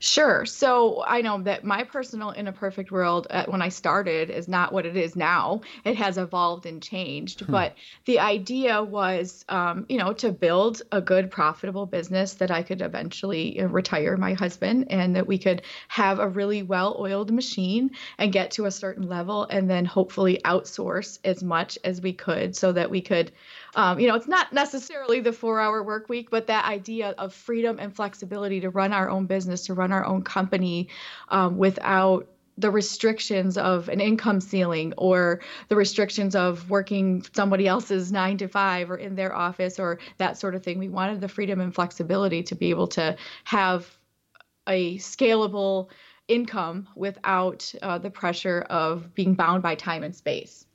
[0.00, 0.46] Sure.
[0.46, 4.46] So I know that my personal in a perfect world uh, when I started is
[4.46, 5.62] not what it is now.
[5.84, 7.40] It has evolved and changed.
[7.40, 7.52] Hmm.
[7.52, 12.62] But the idea was, um, you know, to build a good, profitable business that I
[12.62, 17.32] could eventually uh, retire my husband and that we could have a really well oiled
[17.32, 22.12] machine and get to a certain level and then hopefully outsource as much as we
[22.12, 23.32] could so that we could
[23.74, 27.34] um, you know, it's not necessarily the four hour work week, but that idea of
[27.34, 30.88] freedom and flexibility to run our own business, to run our own company
[31.28, 32.26] um, without
[32.58, 38.48] the restrictions of an income ceiling or the restrictions of working somebody else's nine to
[38.48, 40.78] five or in their office or that sort of thing.
[40.78, 43.96] We wanted the freedom and flexibility to be able to have
[44.68, 45.88] a scalable
[46.26, 50.66] income without uh, the pressure of being bound by time and space.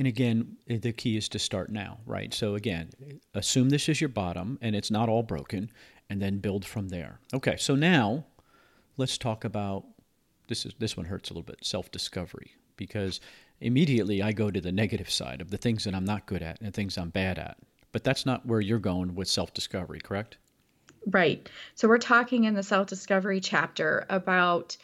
[0.00, 2.32] And again, eh, the key is to start now, right?
[2.32, 2.88] So again,
[3.34, 5.70] assume this is your bottom and it's not all broken,
[6.08, 7.20] and then build from there.
[7.34, 8.24] Okay, so now
[8.96, 9.84] let's talk about
[10.48, 10.64] this.
[10.64, 11.58] Is this one hurts a little bit?
[11.62, 13.20] Self discovery, because
[13.60, 16.62] immediately I go to the negative side of the things that I'm not good at
[16.62, 17.58] and things I'm bad at.
[17.92, 20.38] But that's not where you're going with self discovery, correct?
[21.08, 21.46] Right.
[21.74, 24.78] So we're talking in the self discovery chapter about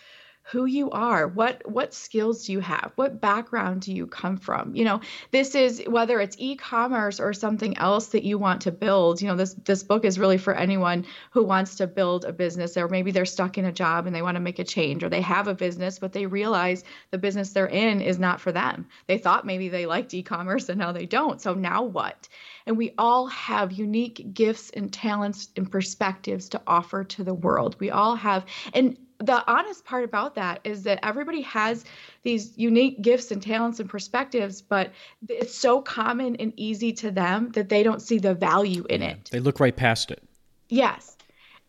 [0.51, 1.27] who you are.
[1.27, 2.93] What what skills do you have?
[2.95, 4.77] What background do you come from?
[4.77, 5.01] You know
[5.33, 9.21] this is whether it's e-commerce or something else that you want to build.
[9.21, 12.77] You know this this book is really for anyone who wants to build a business.
[12.77, 15.09] Or maybe they're stuck in a job and they want to make a change or
[15.09, 18.87] they have a business but they realize the business they're in is not for them.
[19.09, 21.41] They thought maybe they liked e-commerce and now they don't.
[21.41, 22.29] So now what?
[22.67, 27.77] And we all have unique gifts and talents and perspectives to offer to the world.
[27.79, 31.85] We all have, and the honest part about that is that everybody has
[32.23, 34.93] these unique gifts and talents and perspectives, but
[35.29, 39.29] it's so common and easy to them that they don't see the value in it.
[39.33, 40.23] They look right past it.
[40.69, 41.16] Yes.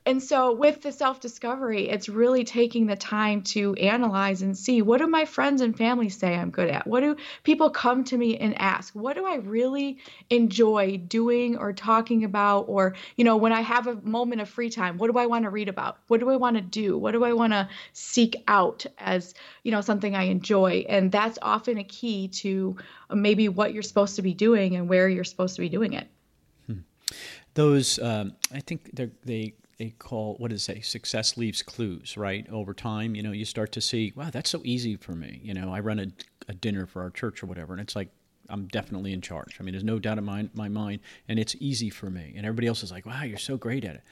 [0.08, 4.82] And so with the self discovery, it's really taking the time to analyze and see
[4.82, 6.88] what do my friends and family say I'm good at?
[6.88, 8.96] What do people come to me and ask?
[8.96, 9.98] What do I really
[10.30, 12.70] enjoy doing or talking about?
[12.70, 15.44] Or, you know, when I have a moment of free time, what do I want
[15.44, 15.98] to read about?
[16.08, 16.98] What do I want to do?
[16.98, 20.86] What do I want to seek out as, you know, something I enjoy?
[20.88, 22.78] And that's often a key to
[23.12, 26.08] maybe what you're supposed to be doing and where you're supposed to be doing it.
[26.66, 26.78] Hmm.
[27.56, 32.48] Those, um, I think they they call what is it success leaves clues right?
[32.50, 35.40] Over time you know you start to see wow that's so easy for me.
[35.44, 36.08] You know i run a,
[36.48, 38.10] a dinner for our church or whatever and it's like
[38.50, 39.58] i'm definitely in charge.
[39.60, 42.34] I mean there's no doubt in my, my mind and it's easy for me.
[42.36, 44.04] And everybody else is like wow you're so great at it.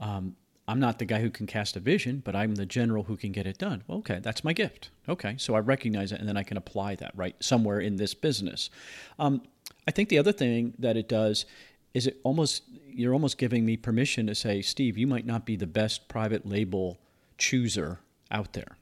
[0.00, 0.36] Um,
[0.68, 3.32] i'm not the guy who can cast a vision but i'm the general who can
[3.32, 3.82] get it done.
[3.86, 4.90] Well, okay that's my gift.
[5.08, 8.14] Okay so i recognize it and then i can apply that right somewhere in this
[8.14, 8.70] business.
[9.18, 9.42] Um,
[9.88, 11.44] i think the other thing that it does
[11.94, 12.62] is it almost
[12.98, 16.44] you're almost giving me permission to say, Steve, you might not be the best private
[16.44, 16.98] label
[17.38, 18.76] chooser out there.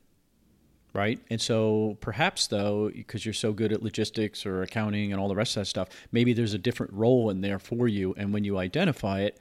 [0.94, 1.20] Right?
[1.28, 5.34] And so perhaps though, because you're so good at logistics or accounting and all the
[5.34, 8.14] rest of that stuff, maybe there's a different role in there for you.
[8.16, 9.38] And when you identify it,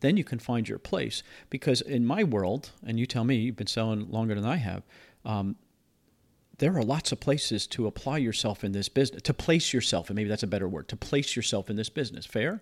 [0.00, 1.22] then you can find your place.
[1.48, 4.82] Because in my world, and you tell me, you've been selling longer than I have,
[5.24, 5.56] um,
[6.58, 10.16] there are lots of places to apply yourself in this business, to place yourself, and
[10.16, 12.26] maybe that's a better word, to place yourself in this business.
[12.26, 12.60] Fair?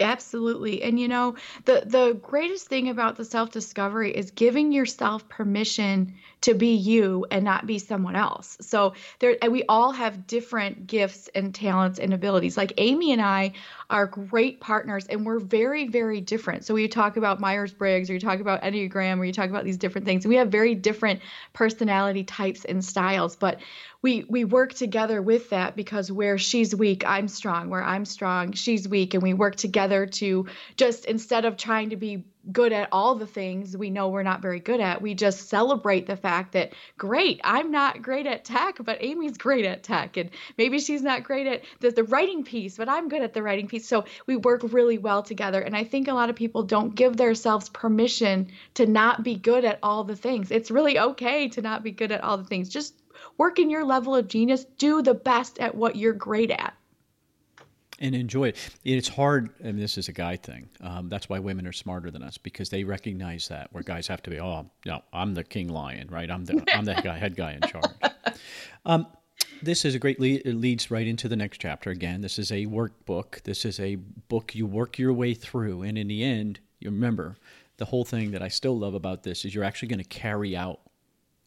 [0.00, 0.82] Absolutely.
[0.82, 6.14] And you know, the the greatest thing about the self-discovery is giving yourself permission
[6.46, 8.56] to be you and not be someone else.
[8.60, 12.56] So there we all have different gifts and talents and abilities.
[12.56, 13.52] Like Amy and I
[13.88, 16.64] are great partners and we're very very different.
[16.64, 19.76] So we talk about Myers-Briggs or you talk about Enneagram or you talk about these
[19.76, 20.24] different things.
[20.24, 21.20] And We have very different
[21.52, 23.60] personality types and styles, but
[24.02, 27.70] we we work together with that because where she's weak, I'm strong.
[27.70, 31.90] Where I'm strong, she's weak and we work together together to just instead of trying
[31.90, 35.02] to be good at all the things we know we're not very good at.
[35.02, 39.64] We just celebrate the fact that, great, I'm not great at tech, but Amy's great
[39.64, 40.16] at tech.
[40.16, 43.42] And maybe she's not great at the, the writing piece, but I'm good at the
[43.42, 43.86] writing piece.
[43.88, 45.60] So we work really well together.
[45.60, 49.64] And I think a lot of people don't give themselves permission to not be good
[49.64, 50.50] at all the things.
[50.50, 52.68] It's really okay to not be good at all the things.
[52.68, 52.94] Just
[53.38, 56.74] work in your level of genius, do the best at what you're great at
[58.00, 58.56] and enjoy it.
[58.84, 60.68] It's hard, and this is a guy thing.
[60.80, 63.72] Um, that's why women are smarter than us because they recognize that.
[63.72, 66.30] Where guys have to be, oh no, I'm the king lion, right?
[66.30, 67.90] I'm the I'm the guy, head guy in charge.
[68.84, 69.08] Um,
[69.62, 70.42] this is a great lead.
[70.44, 71.90] It leads right into the next chapter.
[71.90, 73.42] Again, this is a workbook.
[73.42, 77.36] This is a book you work your way through, and in the end, you remember
[77.78, 80.56] the whole thing that I still love about this is you're actually going to carry
[80.56, 80.80] out,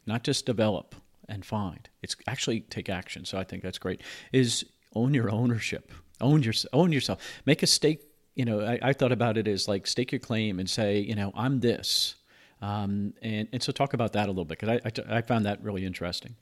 [0.06, 0.96] not just develop
[1.28, 1.88] and find.
[2.02, 3.24] It's actually take action.
[3.24, 4.02] So I think that's great.
[4.34, 7.22] Is own your ownership own your own yourself.
[7.46, 8.02] Make a stake.
[8.36, 11.16] You know, I, I thought about it as like stake your claim and say, you
[11.16, 12.16] know, I'm this.
[12.62, 15.46] Um, and and so talk about that a little bit because I, I I found
[15.46, 16.36] that really interesting.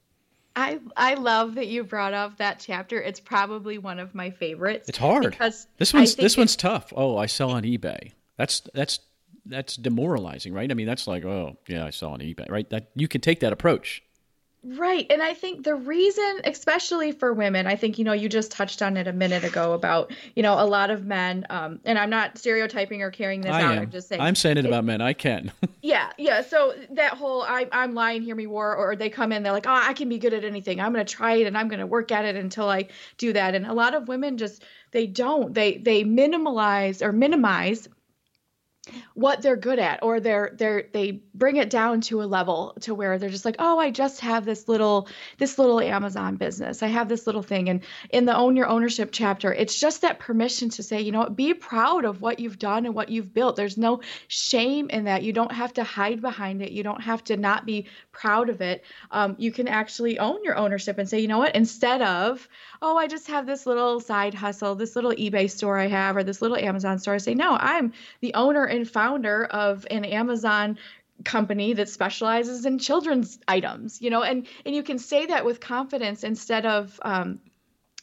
[0.56, 3.00] I I love that you brought up that chapter.
[3.00, 4.90] It's probably one of my favorites.
[4.90, 6.92] It's hard because this one's this one's tough.
[6.96, 8.14] Oh, I sell on eBay.
[8.38, 9.00] That's that's
[9.46, 10.70] that's demoralizing, right?
[10.70, 12.68] I mean, that's like, oh yeah, I sell on eBay, right?
[12.72, 14.02] That you can take that approach.
[14.76, 15.06] Right.
[15.10, 18.82] And I think the reason, especially for women, I think, you know, you just touched
[18.82, 22.10] on it a minute ago about, you know, a lot of men, um, and I'm
[22.10, 23.76] not stereotyping or carrying this I out.
[23.76, 23.84] Am.
[23.84, 24.20] I'm just saying.
[24.20, 25.00] I'm saying it, it about men.
[25.00, 25.54] I can.
[25.82, 26.12] yeah.
[26.18, 26.42] Yeah.
[26.42, 29.68] So that whole I, I'm lying, hear me war, or they come in, they're like,
[29.68, 30.82] oh, I can be good at anything.
[30.82, 33.32] I'm going to try it and I'm going to work at it until I do
[33.34, 33.56] that.
[33.56, 35.54] And a lot of women just, they don't.
[35.54, 37.88] They, they minimalize or minimize
[39.14, 42.94] what they're good at or they're they're they bring it down to a level to
[42.94, 46.84] where they're just like oh i just have this little this little amazon business.
[46.84, 47.70] I have this little thing.
[47.70, 51.30] And in the own your ownership chapter it's just that permission to say you know
[51.30, 53.56] be proud of what you've done and what you've built.
[53.56, 55.24] There's no shame in that.
[55.24, 56.72] You don't have to hide behind it.
[56.72, 57.88] You don't have to not be
[58.20, 61.56] proud of it um, you can actually own your ownership and say you know what
[61.56, 62.48] instead of
[62.82, 66.24] oh, I just have this little side hustle, this little eBay store I have, or
[66.24, 67.16] this little Amazon store.
[67.16, 70.78] I say, no, I'm the owner and founder of an Amazon
[71.24, 75.60] company that specializes in children's items, you know, and and you can say that with
[75.60, 77.40] confidence instead of um,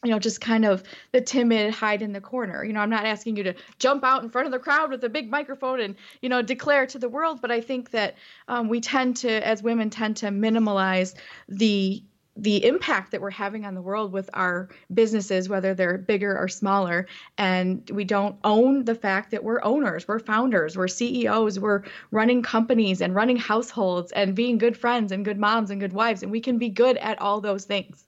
[0.05, 2.63] you know, just kind of the timid hide in the corner.
[2.63, 5.03] You know, I'm not asking you to jump out in front of the crowd with
[5.03, 8.15] a big microphone and, you know, declare to the world, but I think that
[8.47, 11.15] um, we tend to, as women, tend to minimalize
[11.49, 12.03] the
[12.37, 16.49] the impact that we're having on the world with our businesses, whether they're bigger or
[16.49, 17.07] smaller.
[17.37, 22.41] And we don't own the fact that we're owners, we're founders, we're CEOs, we're running
[22.41, 26.23] companies and running households and being good friends and good moms and good wives.
[26.23, 28.04] And we can be good at all those things.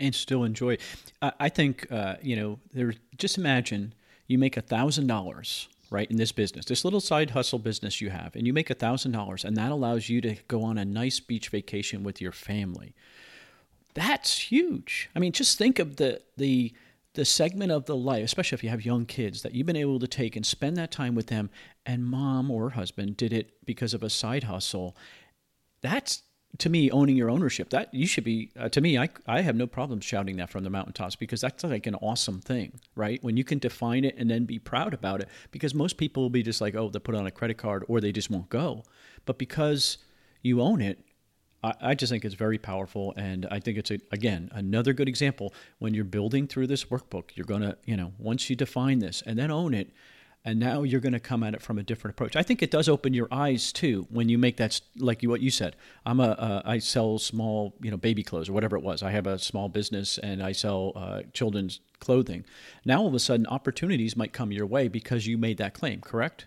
[0.00, 0.78] And still enjoy.
[1.20, 3.94] I think, uh, you know, just imagine
[4.28, 8.36] you make a $1,000 right in this business this little side hustle business you have
[8.36, 11.18] and you make a thousand dollars and that allows you to go on a nice
[11.18, 12.94] beach vacation with your family
[13.98, 15.10] that's huge.
[15.14, 16.72] I mean, just think of the the
[17.14, 19.98] the segment of the life, especially if you have young kids, that you've been able
[19.98, 21.50] to take and spend that time with them,
[21.84, 24.96] and mom or husband did it because of a side hustle.
[25.80, 26.22] That's
[26.56, 27.70] to me owning your ownership.
[27.70, 28.50] That you should be.
[28.58, 31.62] Uh, to me, I I have no problem shouting that from the mountaintops because that's
[31.62, 33.22] like an awesome thing, right?
[33.22, 35.28] When you can define it and then be proud about it.
[35.50, 38.00] Because most people will be just like, oh, they put on a credit card or
[38.00, 38.84] they just won't go.
[39.26, 39.98] But because
[40.42, 40.98] you own it,
[41.62, 45.08] I, I just think it's very powerful, and I think it's a, again another good
[45.08, 45.52] example.
[45.78, 49.38] When you're building through this workbook, you're gonna, you know, once you define this and
[49.38, 49.90] then own it,
[50.48, 52.34] and now you're going to come at it from a different approach.
[52.34, 55.50] I think it does open your eyes too when you make that like what you
[55.50, 55.76] said.
[56.06, 59.02] I'm a uh, I sell small you know baby clothes or whatever it was.
[59.02, 62.46] I have a small business and I sell uh, children's clothing.
[62.86, 66.00] Now all of a sudden opportunities might come your way because you made that claim.
[66.00, 66.46] Correct?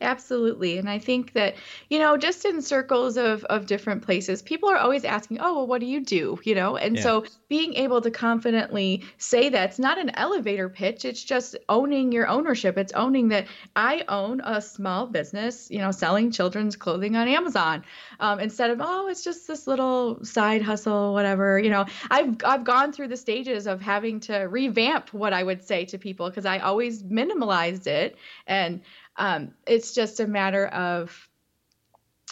[0.00, 0.78] Absolutely.
[0.78, 1.56] And I think that,
[1.90, 5.66] you know, just in circles of, of different places, people are always asking, oh, well,
[5.66, 6.38] what do you do?
[6.44, 7.02] You know, and yeah.
[7.02, 11.04] so being able to confidently say that's not an elevator pitch.
[11.04, 12.78] It's just owning your ownership.
[12.78, 17.82] It's owning that I own a small business, you know, selling children's clothing on Amazon
[18.20, 21.58] um, instead of, oh, it's just this little side hustle, whatever.
[21.58, 25.64] You know, I've, I've gone through the stages of having to revamp what I would
[25.64, 28.16] say to people because I always minimalized it.
[28.46, 28.80] And
[29.18, 31.28] um, it's just a matter of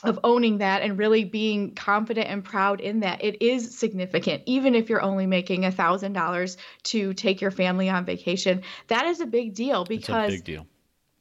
[0.02, 3.24] of owning that and really being confident and proud in that.
[3.24, 7.88] It is significant even if you're only making a thousand dollars to take your family
[7.88, 8.62] on vacation.
[8.88, 10.66] That is a big deal because big deal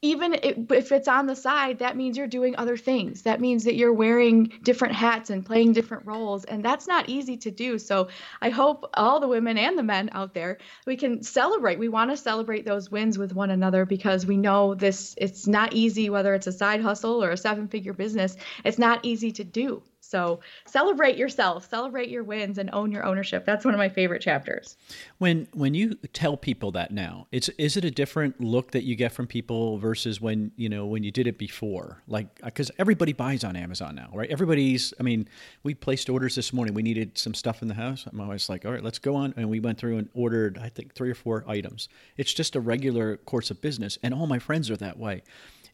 [0.06, 3.24] even if it's on the side, that means you're doing other things.
[3.24, 6.44] That means that you're wearing different hats and playing different roles.
[6.46, 7.80] And that's not easy to do.
[7.80, 11.80] So I hope all the women and the men out there, we can celebrate.
[11.80, 15.74] We want to celebrate those wins with one another because we know this, it's not
[15.74, 19.44] easy, whether it's a side hustle or a seven figure business, it's not easy to
[19.44, 19.82] do.
[20.16, 23.46] So celebrate yourself, celebrate your wins, and own your ownership.
[23.46, 24.78] That's one of my favorite chapters.
[25.18, 28.96] When when you tell people that now, it's is it a different look that you
[28.96, 32.02] get from people versus when you know when you did it before?
[32.08, 34.30] Like uh, because everybody buys on Amazon now, right?
[34.30, 34.94] Everybody's.
[35.02, 35.28] I mean,
[35.64, 36.74] we placed orders this morning.
[36.74, 38.06] We needed some stuff in the house.
[38.10, 40.70] I'm always like, all right, let's go on, and we went through and ordered I
[40.70, 41.90] think three or four items.
[42.16, 45.24] It's just a regular course of business, and all my friends are that way.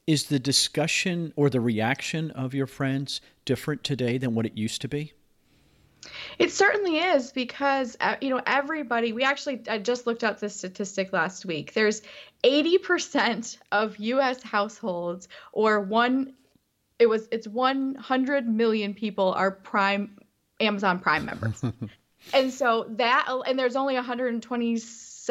[0.07, 4.81] Is the discussion or the reaction of your friends different today than what it used
[4.81, 5.13] to be?
[6.39, 9.13] It certainly is because uh, you know everybody.
[9.13, 11.73] We actually I just looked up this statistic last week.
[11.73, 12.01] There's
[12.43, 14.41] 80% of U.S.
[14.41, 16.33] households, or one,
[16.97, 20.17] it was it's 100 million people are Prime
[20.59, 21.63] Amazon Prime members,
[22.33, 24.77] and so that and there's only 120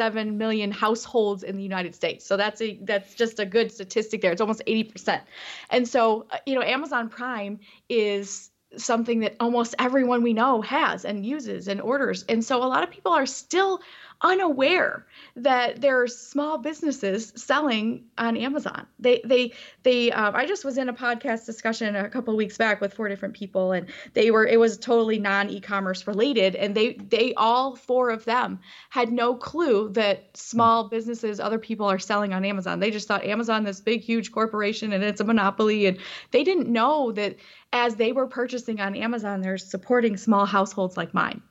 [0.01, 2.25] 7 million households in the United States.
[2.25, 4.31] So that's a that's just a good statistic there.
[4.31, 5.21] It's almost 80%.
[5.69, 11.05] And so, uh, you know, Amazon Prime is something that almost everyone we know has
[11.05, 12.25] and uses and orders.
[12.27, 13.81] And so a lot of people are still
[14.23, 15.05] unaware
[15.35, 18.85] that there are small businesses selling on Amazon.
[18.99, 19.53] They they
[19.83, 23.09] they um, I just was in a podcast discussion a couple weeks back with four
[23.09, 27.75] different people and they were it was totally non e-commerce related and they they all
[27.75, 32.79] four of them had no clue that small businesses other people are selling on Amazon.
[32.79, 35.97] They just thought Amazon this big huge corporation and it's a monopoly and
[36.31, 37.37] they didn't know that
[37.73, 41.41] as they were purchasing on Amazon they're supporting small households like mine.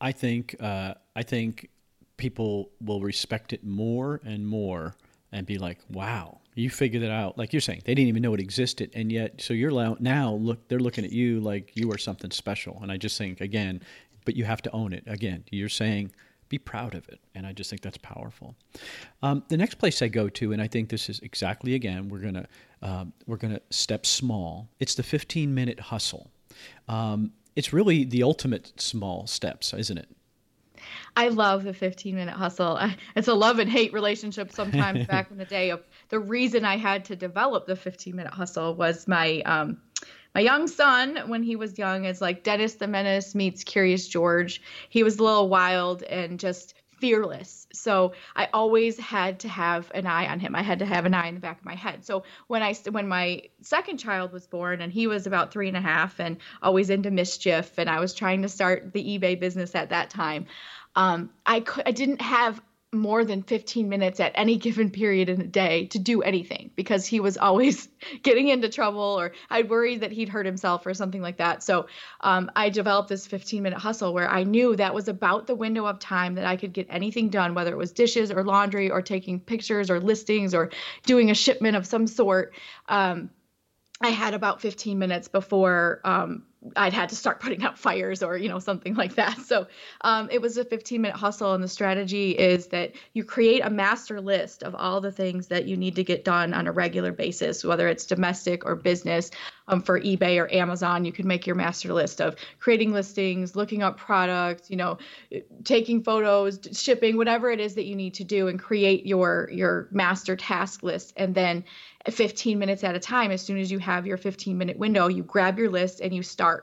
[0.00, 1.70] I think uh, I think
[2.16, 4.94] people will respect it more and more
[5.32, 8.34] and be like, "Wow, you figured it out." Like you're saying, they didn't even know
[8.34, 11.98] it existed, and yet, so you're now look, they're looking at you like you are
[11.98, 12.78] something special.
[12.82, 13.82] And I just think again,
[14.24, 15.04] but you have to own it.
[15.06, 16.12] Again, you're saying
[16.48, 18.54] be proud of it, and I just think that's powerful.
[19.22, 22.18] Um, the next place I go to, and I think this is exactly again, we're
[22.18, 22.46] gonna
[22.82, 24.68] uh, we're gonna step small.
[24.78, 26.30] It's the 15 minute hustle.
[26.88, 30.08] Um, it's really the ultimate small steps, isn't it?
[31.16, 32.78] I love the 15 minute hustle.
[33.16, 36.76] It's a love and hate relationship sometimes back in the day of the reason I
[36.76, 39.78] had to develop the 15 minute hustle was my um
[40.34, 44.60] my young son when he was young is like Dennis the Menace meets Curious George.
[44.88, 47.66] He was a little wild and just fearless.
[47.72, 50.54] So I always had to have an eye on him.
[50.54, 52.04] I had to have an eye in the back of my head.
[52.04, 55.76] So when I when my second child was born and he was about three and
[55.76, 59.74] a half and always into mischief and I was trying to start the eBay business
[59.74, 60.46] at that time,
[60.96, 62.60] um, I could I didn't have
[62.94, 67.06] more than 15 minutes at any given period in a day to do anything because
[67.06, 67.88] he was always
[68.22, 71.62] getting into trouble or I'd worried that he'd hurt himself or something like that.
[71.62, 71.86] So
[72.20, 75.86] um, I developed this 15 minute hustle where I knew that was about the window
[75.86, 79.02] of time that I could get anything done, whether it was dishes or laundry or
[79.02, 80.70] taking pictures or listings or
[81.04, 82.54] doing a shipment of some sort.
[82.88, 83.30] Um,
[84.00, 86.44] I had about 15 minutes before um,
[86.76, 89.38] I'd had to start putting out fires or you know something like that.
[89.40, 89.66] So
[90.00, 93.70] um, it was a 15 minute hustle, and the strategy is that you create a
[93.70, 97.12] master list of all the things that you need to get done on a regular
[97.12, 99.30] basis, whether it's domestic or business.
[99.66, 103.82] Um, for eBay or Amazon, you can make your master list of creating listings, looking
[103.82, 104.98] up products, you know,
[105.64, 109.88] taking photos, shipping, whatever it is that you need to do, and create your your
[109.90, 111.64] master task list, and then
[112.10, 113.30] 15 minutes at a time.
[113.30, 116.22] As soon as you have your 15 minute window, you grab your list and you
[116.22, 116.53] start.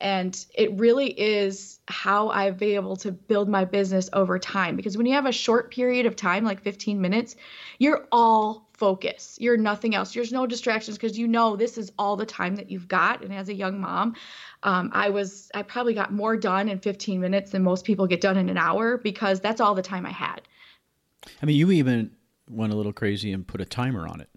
[0.00, 4.76] And it really is how I've been able to build my business over time.
[4.76, 7.34] Because when you have a short period of time, like 15 minutes,
[7.78, 9.38] you're all focus.
[9.40, 10.12] You're nothing else.
[10.12, 13.22] There's no distractions because you know this is all the time that you've got.
[13.22, 14.14] And as a young mom,
[14.64, 18.20] um, I was, I probably got more done in 15 minutes than most people get
[18.20, 20.42] done in an hour because that's all the time I had.
[21.42, 22.10] I mean, you even
[22.50, 24.28] went a little crazy and put a timer on it.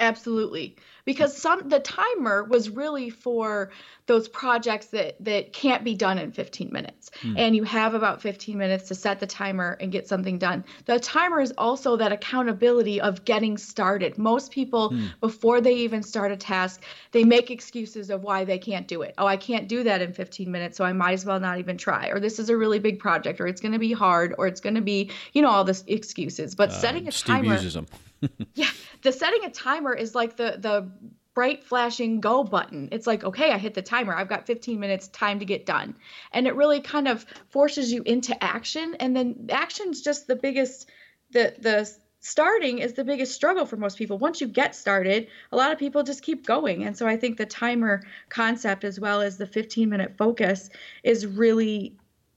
[0.00, 0.76] Absolutely.
[1.04, 3.70] Because some the timer was really for
[4.06, 7.10] those projects that that can't be done in 15 minutes.
[7.20, 7.34] Hmm.
[7.36, 10.64] And you have about 15 minutes to set the timer and get something done.
[10.86, 14.18] The timer is also that accountability of getting started.
[14.18, 15.06] Most people hmm.
[15.20, 19.14] before they even start a task, they make excuses of why they can't do it.
[19.18, 21.76] Oh, I can't do that in 15 minutes, so I might as well not even
[21.76, 22.08] try.
[22.08, 24.60] Or this is a really big project or it's going to be hard or it's
[24.60, 26.54] going to be, you know, all this excuses.
[26.54, 27.86] But uh, setting a Steve timer uses them.
[28.54, 28.70] yeah,
[29.02, 30.90] the setting a timer is like the the
[31.34, 32.88] bright flashing go button.
[32.92, 34.14] It's like, okay, I hit the timer.
[34.14, 35.96] I've got 15 minutes time to get done.
[36.32, 40.90] And it really kind of forces you into action and then action's just the biggest
[41.30, 44.16] the the starting is the biggest struggle for most people.
[44.16, 46.84] Once you get started, a lot of people just keep going.
[46.84, 50.70] And so I think the timer concept, as well as the 15 minute focus,
[51.02, 51.96] is really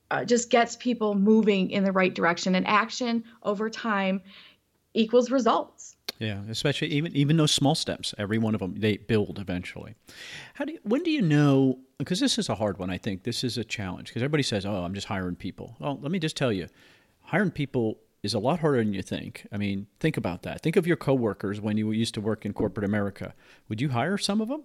[0.09, 2.55] uh, just gets people moving in the right direction.
[2.55, 4.21] And action over time
[4.93, 5.94] equals results.
[6.19, 8.13] Yeah, especially even even those small steps.
[8.17, 9.95] Every one of them they build eventually.
[10.53, 11.79] How do you, when do you know?
[11.97, 12.89] Because this is a hard one.
[12.89, 15.99] I think this is a challenge because everybody says, "Oh, I'm just hiring people." Well,
[16.01, 16.67] let me just tell you,
[17.23, 19.45] hiring people is a lot harder than you think.
[19.51, 20.61] I mean, think about that.
[20.61, 23.33] Think of your coworkers when you used to work in corporate America.
[23.69, 24.63] Would you hire some of them?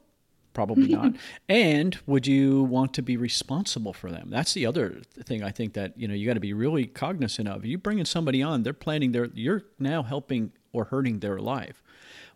[0.52, 1.14] Probably not.
[1.48, 4.30] and would you want to be responsible for them?
[4.30, 7.48] That's the other thing I think that you know you got to be really cognizant
[7.48, 7.64] of.
[7.64, 9.26] You bringing somebody on, they're planning their.
[9.34, 11.82] You're now helping or hurting their life.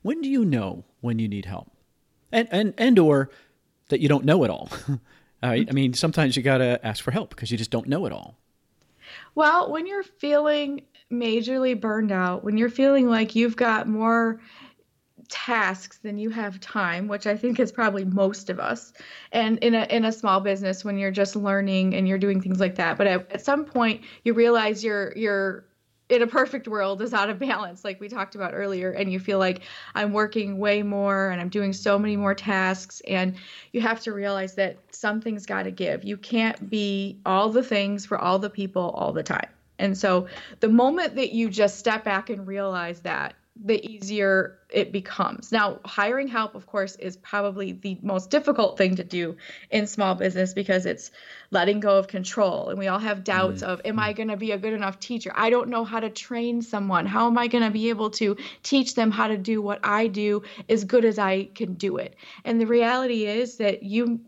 [0.02, 1.70] When do you know when you need help,
[2.32, 3.30] and and and or
[3.88, 4.68] that you don't know it all?
[4.88, 4.98] all
[5.42, 5.60] right.
[5.60, 5.74] I mm-hmm.
[5.74, 8.36] mean, sometimes you got to ask for help because you just don't know it all.
[9.34, 10.82] Well, when you're feeling
[11.12, 14.40] majorly burned out, when you're feeling like you've got more
[15.28, 18.92] tasks than you have time, which I think is probably most of us.
[19.32, 22.60] And in a in a small business when you're just learning and you're doing things
[22.60, 25.64] like that, but at, at some point you realize you're you're
[26.08, 29.18] in a perfect world is out of balance like we talked about earlier and you
[29.18, 29.62] feel like
[29.94, 33.34] I'm working way more and I'm doing so many more tasks and
[33.72, 36.04] you have to realize that something's got to give.
[36.04, 39.48] You can't be all the things for all the people all the time.
[39.78, 40.28] And so
[40.60, 45.52] the moment that you just step back and realize that, the easier it becomes.
[45.52, 49.36] Now, hiring help, of course, is probably the most difficult thing to do
[49.70, 51.12] in small business because it's
[51.52, 52.70] letting go of control.
[52.70, 53.70] And we all have doubts mm-hmm.
[53.70, 55.32] of, am I going to be a good enough teacher?
[55.36, 57.06] I don't know how to train someone.
[57.06, 60.08] How am I going to be able to teach them how to do what I
[60.08, 62.16] do as good as I can do it?
[62.44, 64.20] And the reality is that you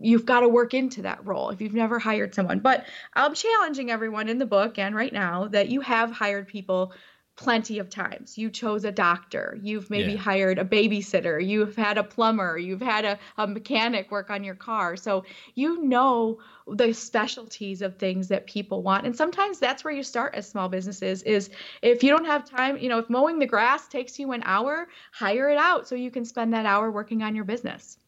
[0.00, 2.58] you've got to work into that role if you've never hired someone.
[2.58, 6.92] But I'm challenging everyone in the book and right now that you have hired people
[7.36, 8.38] plenty of times.
[8.38, 10.18] You chose a doctor, you've maybe yeah.
[10.18, 14.54] hired a babysitter, you've had a plumber, you've had a, a mechanic work on your
[14.54, 14.96] car.
[14.96, 15.24] So
[15.54, 19.04] you know the specialties of things that people want.
[19.04, 21.50] And sometimes that's where you start as small businesses is
[21.82, 24.88] if you don't have time, you know, if mowing the grass takes you an hour,
[25.12, 27.98] hire it out so you can spend that hour working on your business.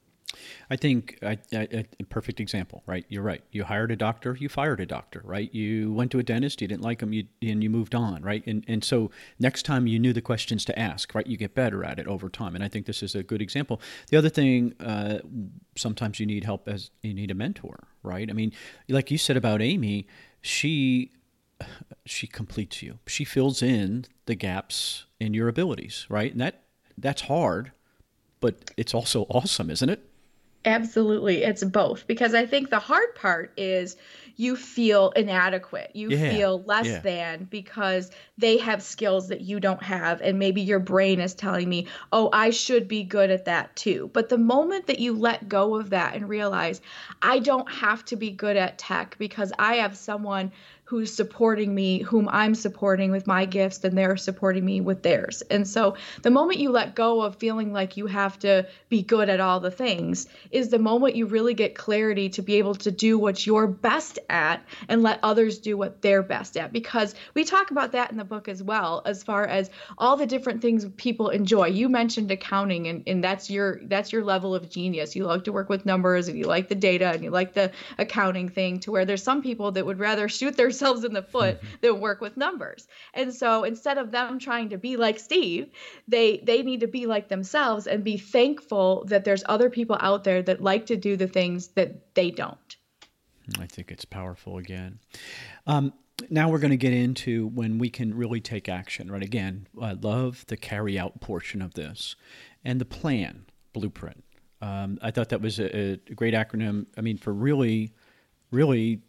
[0.70, 3.05] I think a perfect example, right?
[3.09, 3.43] You're right.
[3.53, 5.53] You hired a doctor, you fired a doctor, right?
[5.55, 8.43] You went to a dentist, you didn't like him, you, and you moved on, right?
[8.47, 11.26] And and so next time you knew the questions to ask, right?
[11.26, 13.80] You get better at it over time, and I think this is a good example.
[14.11, 15.18] The other thing, uh,
[15.76, 18.28] sometimes you need help as you need a mentor, right?
[18.28, 18.53] I mean,
[18.89, 20.07] like you said about Amy,
[20.41, 21.12] she
[22.05, 22.99] she completes you.
[23.07, 26.30] She fills in the gaps in your abilities, right?
[26.30, 26.62] And that
[26.99, 27.72] that's hard,
[28.41, 30.09] but it's also awesome, isn't it?
[30.67, 31.45] Absolutely.
[31.45, 33.97] It's both because I think the hard part is
[34.35, 35.93] you feel inadequate.
[35.95, 36.99] You yeah, feel less yeah.
[37.01, 40.21] than because they have skills that you don't have.
[40.21, 44.11] And maybe your brain is telling me, oh, I should be good at that too.
[44.12, 46.81] But the moment that you let go of that and realize,
[47.23, 50.51] I don't have to be good at tech because I have someone
[50.87, 55.43] who's supporting me, whom I'm supporting with my gifts, and they're supporting me with theirs.
[55.51, 59.28] And so the moment you let go of feeling like you have to be good
[59.28, 62.93] at all the things is the moment you really get clarity to be able to
[62.93, 66.72] do what you're best at and let others do what they're best at.
[66.72, 70.26] Because we talk about that in the book as well, as far as all the
[70.26, 71.66] different things people enjoy.
[71.66, 75.16] You mentioned accounting and, and that's your that's your level of genius.
[75.16, 77.72] You like to work with numbers and you like the data and you like the
[77.99, 81.22] accounting thing to where there's some people that would rather shoot their themselves in the
[81.22, 81.74] foot mm-hmm.
[81.81, 82.87] than work with numbers.
[83.14, 85.70] And so instead of them trying to be like Steve,
[86.07, 90.24] they they need to be like themselves and be thankful that there's other people out
[90.24, 92.77] there that like to do the things that they don't.
[93.59, 94.99] I think it's powerful again.
[95.66, 95.93] Um,
[96.31, 99.22] now we're going to get into when we can really take action, right?
[99.22, 102.16] Again, I love the carry out portion of this
[102.64, 104.24] and the plan, blueprint.
[104.61, 106.87] Um, I thought that was a, a, great acronym.
[106.97, 107.93] I mean, for really,
[108.51, 109.03] really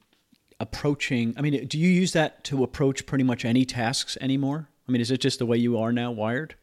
[0.59, 4.69] approaching i mean do you use that to approach pretty much any tasks anymore?
[4.87, 6.55] I mean is it just the way you are now wired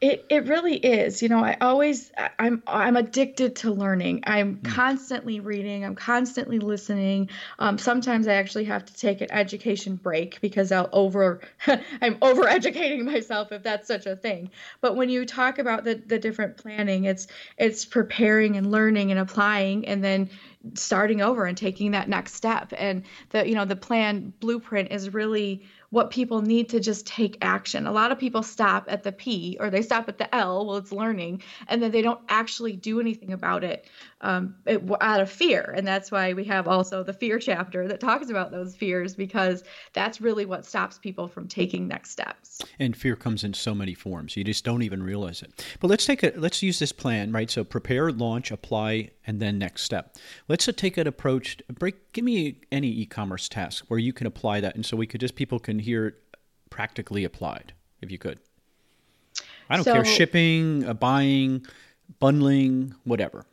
[0.00, 1.20] it it really is.
[1.20, 4.22] You know, I always I'm I'm addicted to learning.
[4.26, 4.64] I'm mm.
[4.64, 5.84] constantly reading.
[5.84, 7.28] I'm constantly listening.
[7.58, 11.42] Um, sometimes I actually have to take an education break because I'll over
[12.00, 14.50] I'm over educating myself if that's such a thing.
[14.80, 17.26] But when you talk about the the different planning, it's
[17.58, 20.30] it's preparing and learning and applying, and then
[20.74, 22.72] starting over and taking that next step.
[22.76, 27.36] And the you know the plan blueprint is really what people need to just take
[27.42, 27.86] action.
[27.86, 30.76] A lot of people stop at the P or they stop at the L, well,
[30.76, 33.86] it's learning, and then they don't actually do anything about it,
[34.20, 35.74] um, it, out of fear.
[35.76, 39.64] And that's why we have also the fear chapter that talks about those fears because
[39.92, 42.62] that's really what stops people from taking next steps.
[42.78, 44.36] And fear comes in so many forms.
[44.36, 45.64] You just don't even realize it.
[45.80, 47.50] But let's take a let's use this plan, right?
[47.50, 50.16] So prepare, launch, apply, and then next step.
[50.48, 51.58] Let's take an approach.
[51.68, 52.12] Break.
[52.12, 55.36] Give me any e-commerce task where you can apply that, and so we could just
[55.36, 56.14] people can hear it
[56.68, 57.72] practically applied,
[58.02, 58.40] if you could.
[59.68, 61.64] I don't so, care shipping, uh, buying,
[62.18, 63.46] bundling, whatever.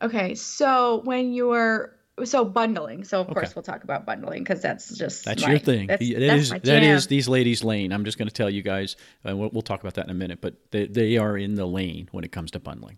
[0.00, 1.94] Okay, so when you're
[2.24, 3.04] so bundling.
[3.04, 3.34] So of okay.
[3.34, 5.88] course we'll talk about bundling because that's just that's my, your thing.
[5.88, 7.92] That's, that that's is, that is these ladies' lane.
[7.92, 8.96] I'm just going to tell you guys.
[9.28, 11.66] Uh, we'll, we'll, talk about that in a minute, but they they are in the
[11.66, 12.96] lane when it comes to bundling.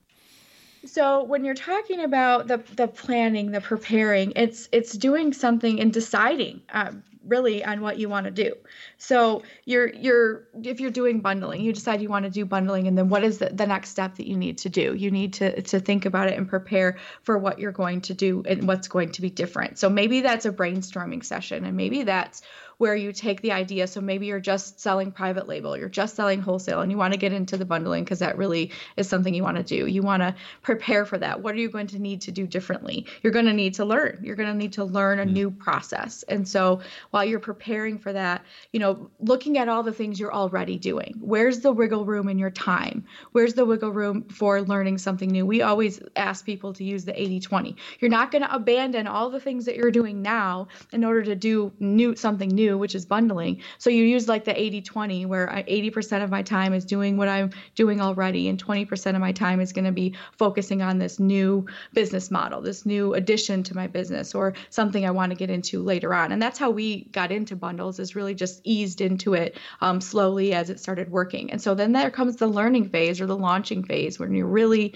[0.88, 5.92] So when you're talking about the the planning, the preparing, it's it's doing something and
[5.92, 6.62] deciding.
[6.70, 8.54] Um, really on what you want to do.
[8.96, 12.96] So you're you're if you're doing bundling, you decide you want to do bundling and
[12.96, 14.94] then what is the, the next step that you need to do?
[14.94, 18.42] You need to to think about it and prepare for what you're going to do
[18.48, 19.78] and what's going to be different.
[19.78, 22.42] So maybe that's a brainstorming session and maybe that's
[22.78, 23.86] where you take the idea.
[23.86, 27.18] So maybe you're just selling private label, you're just selling wholesale, and you want to
[27.18, 29.86] get into the bundling because that really is something you want to do.
[29.86, 31.42] You want to prepare for that.
[31.42, 33.06] What are you going to need to do differently?
[33.22, 34.20] You're going to need to learn.
[34.22, 35.32] You're going to need to learn a mm.
[35.32, 36.22] new process.
[36.28, 40.32] And so while you're preparing for that, you know, looking at all the things you're
[40.32, 43.04] already doing, where's the wiggle room in your time?
[43.32, 45.44] Where's the wiggle room for learning something new?
[45.44, 47.76] We always ask people to use the 80 20.
[47.98, 51.34] You're not going to abandon all the things that you're doing now in order to
[51.34, 53.62] do new something new which is bundling.
[53.78, 57.28] So you use like the 80 20, where 80% of my time is doing what
[57.28, 61.18] I'm doing already, and 20% of my time is going to be focusing on this
[61.18, 65.50] new business model, this new addition to my business, or something I want to get
[65.50, 66.32] into later on.
[66.32, 70.52] And that's how we got into bundles, is really just eased into it um, slowly
[70.52, 71.50] as it started working.
[71.50, 74.94] And so then there comes the learning phase or the launching phase when you really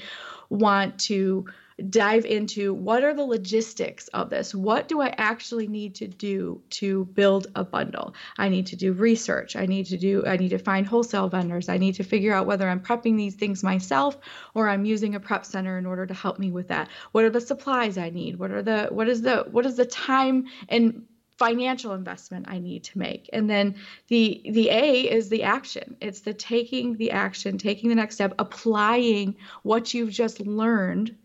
[0.51, 1.47] want to
[1.91, 4.55] dive into what are the logistics of this?
[4.55, 8.14] What do I actually need to do to build a bundle?
[8.39, 9.57] I need to do research.
[9.57, 11.68] I need to do I need to find wholesale vendors.
[11.68, 14.16] I need to figure out whether I'm prepping these things myself
[14.55, 16.89] or I'm using a prep center in order to help me with that.
[17.12, 18.39] What are the supplies I need?
[18.39, 21.07] What are the what is the what is the time and
[21.43, 23.28] financial investment I need to make.
[23.33, 23.74] And then
[24.07, 25.97] the the A is the action.
[26.01, 31.16] It's the taking the action, taking the next step, applying what you've just learned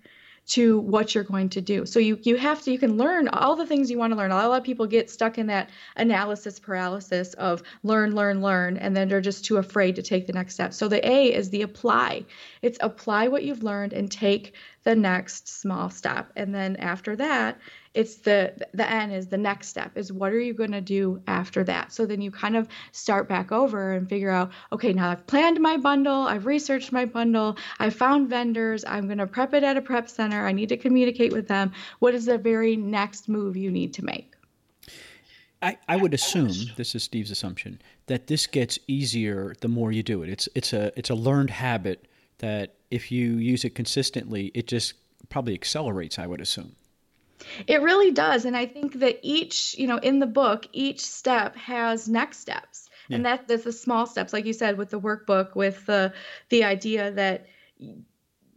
[0.47, 1.85] to what you're going to do.
[1.85, 4.31] So you you have to you can learn all the things you want to learn.
[4.31, 8.95] A lot of people get stuck in that analysis paralysis of learn, learn, learn, and
[8.95, 10.73] then they're just too afraid to take the next step.
[10.73, 12.25] So the A is the apply.
[12.61, 14.53] It's apply what you've learned and take
[14.83, 16.31] the next small step.
[16.35, 17.59] And then after that,
[17.93, 21.21] it's the the N is the next step is what are you going to do
[21.27, 21.91] after that?
[21.91, 25.59] So then you kind of start back over and figure out, okay, now I've planned
[25.59, 29.77] my bundle, I've researched my bundle, I found vendors, I'm going to prep it at
[29.77, 31.71] a prep center, I need to communicate with them.
[31.99, 34.35] What is the very next move you need to make?
[35.61, 40.03] I, I would assume this is Steve's assumption that this gets easier the more you
[40.03, 40.29] do it.
[40.29, 42.07] It's it's a it's a learned habit
[42.39, 44.93] that if you use it consistently, it just
[45.29, 46.75] probably accelerates, I would assume.
[47.67, 48.45] It really does.
[48.45, 52.89] And I think that each, you know, in the book, each step has next steps.
[53.09, 53.17] Yeah.
[53.17, 56.13] And that that's the small steps, like you said, with the workbook, with the
[56.49, 57.47] the idea that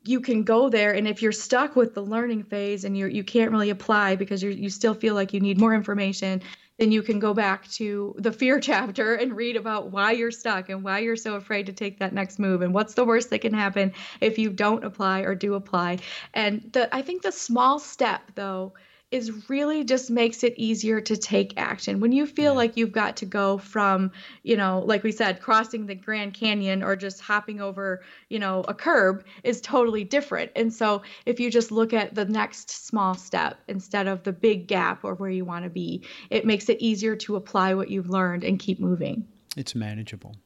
[0.05, 3.22] you can go there and if you're stuck with the learning phase and you you
[3.22, 6.41] can't really apply because you you still feel like you need more information
[6.81, 10.70] then you can go back to the fear chapter and read about why you're stuck
[10.70, 13.43] and why you're so afraid to take that next move and what's the worst that
[13.43, 15.99] can happen if you don't apply or do apply.
[16.35, 18.72] And the I think the small step though
[19.11, 21.98] is really just makes it easier to take action.
[21.98, 24.12] When you feel like you've got to go from,
[24.44, 28.64] you know, like we said, crossing the Grand Canyon or just hopping over, you know,
[28.68, 30.52] a curb is totally different.
[30.54, 34.68] And so if you just look at the next small step instead of the big
[34.68, 38.11] gap or where you want to be, it makes it easier to apply what you've
[38.11, 39.26] learned and keep moving.
[39.57, 40.36] It's manageable.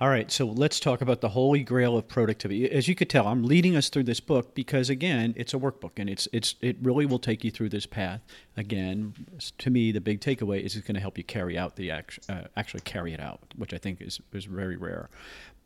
[0.00, 2.68] All right, so let's talk about the holy grail of productivity.
[2.68, 5.92] As you could tell, I'm leading us through this book because again, it's a workbook
[5.96, 8.20] and it's it's it really will take you through this path.
[8.56, 9.14] Again,
[9.58, 12.18] to me, the big takeaway is it's going to help you carry out the act,
[12.28, 15.08] uh, actually carry it out, which I think is is very rare.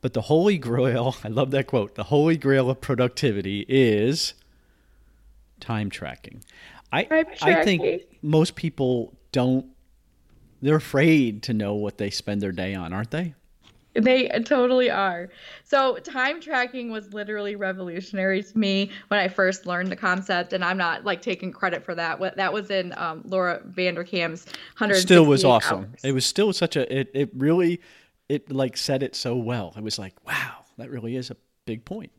[0.03, 1.95] But the holy grail, I love that quote.
[1.95, 4.35] The holy grail of productivity is
[5.61, 6.45] time tracking.
[6.93, 9.65] I I think most people don't
[10.63, 13.35] they're afraid to know what they spend their day on, aren't they?
[13.95, 15.29] They totally are.
[15.65, 20.65] So, time tracking was literally revolutionary to me when I first learned the concept, and
[20.65, 22.19] I'm not like taking credit for that.
[22.19, 24.47] What that was in um, Laura Vanderkam's
[24.79, 24.95] 100.
[24.95, 25.81] Still was awesome.
[25.81, 26.01] Hours.
[26.05, 27.01] It was still such a.
[27.01, 27.83] It it really,
[28.31, 29.75] it like said it so well.
[29.77, 31.37] It was like, wow, that really is a
[31.67, 32.13] big point.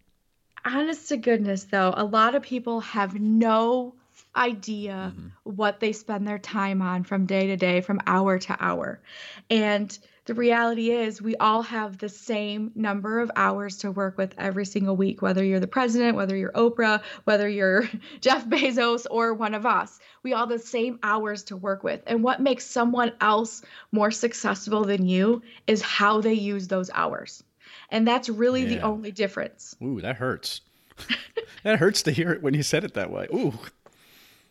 [0.65, 3.95] Honest to goodness, though, a lot of people have no
[4.35, 5.27] idea mm-hmm.
[5.43, 9.01] what they spend their time on from day to day, from hour to hour,
[9.49, 14.33] and the reality is we all have the same number of hours to work with
[14.37, 17.89] every single week, whether you're the president, whether you're Oprah, whether you're
[18.21, 19.99] Jeff Bezos, or one of us.
[20.23, 22.01] We all have the same hours to work with.
[22.07, 27.43] And what makes someone else more successful than you is how they use those hours.
[27.89, 28.69] And that's really yeah.
[28.69, 29.75] the only difference.
[29.83, 30.61] Ooh, that hurts.
[31.63, 33.27] that hurts to hear it when you said it that way.
[33.33, 33.53] Ooh.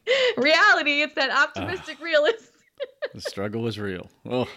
[0.37, 2.51] Reality, it's that optimistic uh, realist.
[3.15, 4.11] the struggle is real.
[4.29, 4.49] Oh.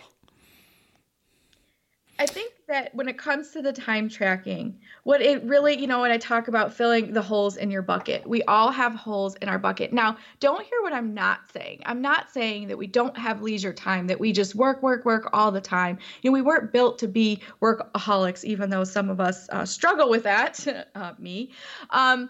[2.17, 5.99] I think that when it comes to the time tracking, what it really, you know,
[5.99, 9.49] when I talk about filling the holes in your bucket, we all have holes in
[9.49, 9.91] our bucket.
[9.91, 11.81] Now, don't hear what I'm not saying.
[11.85, 15.29] I'm not saying that we don't have leisure time, that we just work, work, work
[15.33, 15.97] all the time.
[16.21, 20.09] You know, we weren't built to be workaholics, even though some of us uh, struggle
[20.09, 21.51] with that, uh, me.
[21.89, 22.29] Um,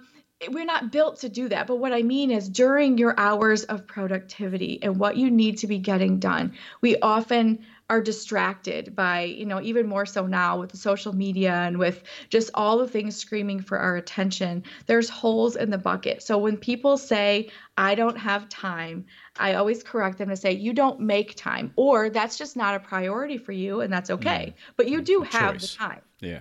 [0.49, 1.67] we're not built to do that.
[1.67, 5.67] But what I mean is during your hours of productivity and what you need to
[5.67, 10.71] be getting done, we often are distracted by, you know, even more so now with
[10.71, 14.63] the social media and with just all the things screaming for our attention.
[14.87, 16.23] There's holes in the bucket.
[16.23, 19.05] So when people say, I don't have time,
[19.37, 22.79] I always correct them to say, you don't make time, or that's just not a
[22.79, 24.55] priority for you, and that's okay.
[24.55, 24.73] Mm.
[24.77, 25.73] But you do have choice.
[25.73, 26.01] the time.
[26.21, 26.39] Yeah.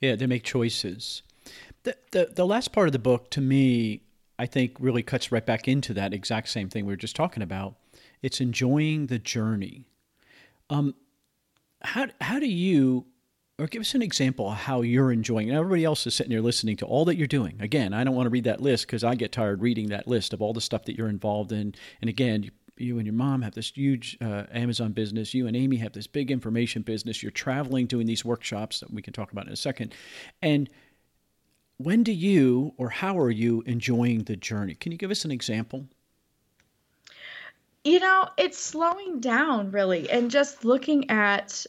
[0.00, 1.22] Yeah, they make choices.
[1.86, 4.00] The, the, the last part of the book, to me,
[4.40, 7.44] I think really cuts right back into that exact same thing we were just talking
[7.44, 7.76] about
[8.22, 9.86] it's enjoying the journey.
[10.68, 10.96] Um,
[11.82, 13.06] how how do you,
[13.56, 15.48] or give us an example of how you're enjoying?
[15.48, 17.56] And everybody else is sitting there listening to all that you're doing.
[17.60, 20.32] Again, I don't want to read that list because I get tired reading that list
[20.32, 21.72] of all the stuff that you're involved in.
[22.00, 25.34] And again, you, you and your mom have this huge uh, Amazon business.
[25.34, 27.22] You and Amy have this big information business.
[27.22, 29.94] You're traveling, doing these workshops that we can talk about in a second.
[30.42, 30.68] And
[31.78, 34.74] when do you or how are you enjoying the journey?
[34.74, 35.86] Can you give us an example?
[37.84, 41.66] You know, it's slowing down really and just looking at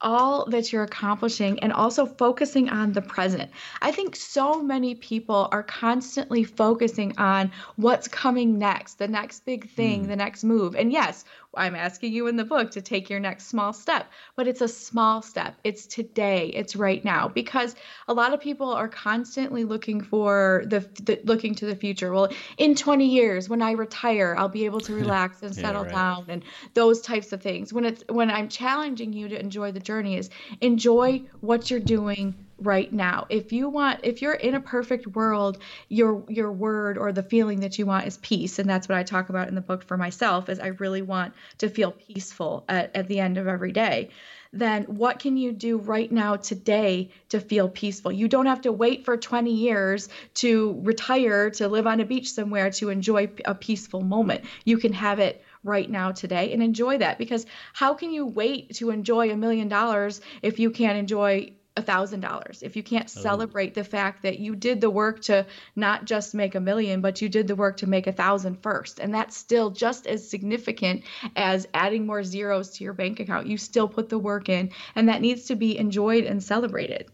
[0.00, 3.50] all that you're accomplishing and also focusing on the present.
[3.82, 9.68] I think so many people are constantly focusing on what's coming next, the next big
[9.70, 10.08] thing, mm.
[10.08, 10.74] the next move.
[10.74, 11.24] And yes,
[11.56, 14.68] I'm asking you in the book to take your next small step, but it's a
[14.68, 15.54] small step.
[15.64, 17.74] It's today, it's right now because
[18.08, 22.12] a lot of people are constantly looking for the, the looking to the future.
[22.12, 25.88] Well, in 20 years when I retire, I'll be able to relax and settle yeah,
[25.88, 25.94] right.
[25.94, 26.44] down and
[26.74, 27.72] those types of things.
[27.72, 30.30] When it's when I'm challenging you to enjoy the journey is
[30.60, 33.26] enjoy what you're doing right now.
[33.28, 35.58] If you want if you're in a perfect world,
[35.88, 39.02] your your word or the feeling that you want is peace and that's what I
[39.02, 42.94] talk about in the book for myself is I really want to feel peaceful at,
[42.94, 44.10] at the end of every day.
[44.52, 48.10] Then what can you do right now today to feel peaceful?
[48.10, 52.32] You don't have to wait for 20 years to retire to live on a beach
[52.32, 54.44] somewhere to enjoy a peaceful moment.
[54.64, 58.74] You can have it right now today and enjoy that because how can you wait
[58.74, 62.62] to enjoy a million dollars if you can't enjoy a thousand dollars.
[62.62, 63.20] If you can't oh.
[63.20, 67.20] celebrate the fact that you did the work to not just make a million but
[67.20, 69.00] you did the work to make a thousand first.
[69.00, 71.02] And that's still just as significant
[71.36, 73.46] as adding more zeros to your bank account.
[73.46, 77.08] You still put the work in and that needs to be enjoyed and celebrated.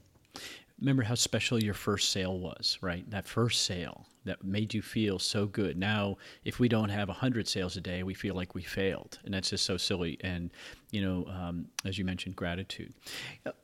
[0.80, 3.08] Remember how special your first sale was right?
[3.10, 5.76] That first sale that made you feel so good.
[5.76, 9.18] Now, if we don't have 100 sales a day, we feel like we failed.
[9.24, 10.18] And that's just so silly.
[10.20, 10.50] And,
[10.90, 12.92] you know, um, as you mentioned, gratitude.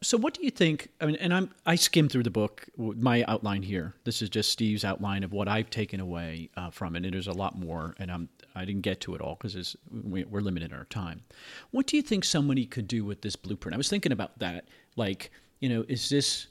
[0.03, 0.89] So, what do you think?
[1.01, 3.95] I mean, and I'm, I skimmed through the book, my outline here.
[4.05, 7.05] This is just Steve's outline of what I've taken away uh, from it.
[7.05, 7.95] And there's a lot more.
[7.99, 11.23] And I'm, I didn't get to it all because we're limited in our time.
[11.71, 13.75] What do you think somebody could do with this blueprint?
[13.75, 14.67] I was thinking about that.
[14.97, 16.49] Like, you know, is this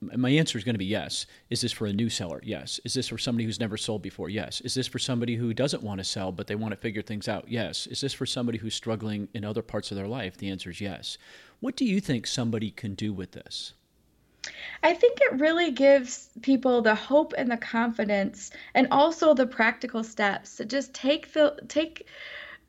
[0.00, 1.26] my answer is going to be yes.
[1.50, 2.40] Is this for a new seller?
[2.44, 2.80] Yes.
[2.84, 4.28] Is this for somebody who's never sold before?
[4.28, 4.60] Yes.
[4.60, 7.28] Is this for somebody who doesn't want to sell but they want to figure things
[7.28, 7.48] out?
[7.48, 7.86] Yes.
[7.86, 10.36] Is this for somebody who's struggling in other parts of their life?
[10.36, 11.18] The answer is yes.
[11.60, 13.74] What do you think somebody can do with this?
[14.82, 20.04] I think it really gives people the hope and the confidence and also the practical
[20.04, 22.06] steps to just take the take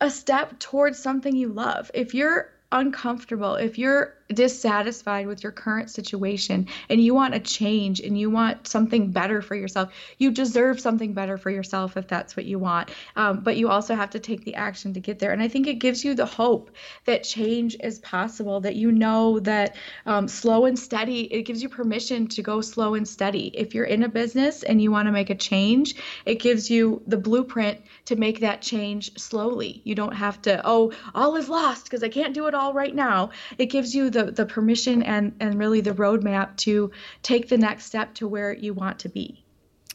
[0.01, 1.91] a step towards something you love.
[1.93, 7.99] If you're uncomfortable, if you're dissatisfied with your current situation and you want a change
[7.99, 12.35] and you want something better for yourself, you deserve something better for yourself if that's
[12.35, 12.89] what you want.
[13.15, 15.31] Um, but you also have to take the action to get there.
[15.31, 16.71] And I think it gives you the hope
[17.05, 21.69] that change is possible, that you know that um, slow and steady, it gives you
[21.69, 23.47] permission to go slow and steady.
[23.53, 25.95] If you're in a business and you want to make a change,
[26.25, 29.81] it gives you the blueprint to make that change slowly.
[29.83, 32.93] You don't have to, oh, all is lost because I can't do it all right
[32.93, 33.29] now.
[33.57, 36.91] It gives you the the permission and and really the roadmap to
[37.21, 39.43] take the next step to where you want to be.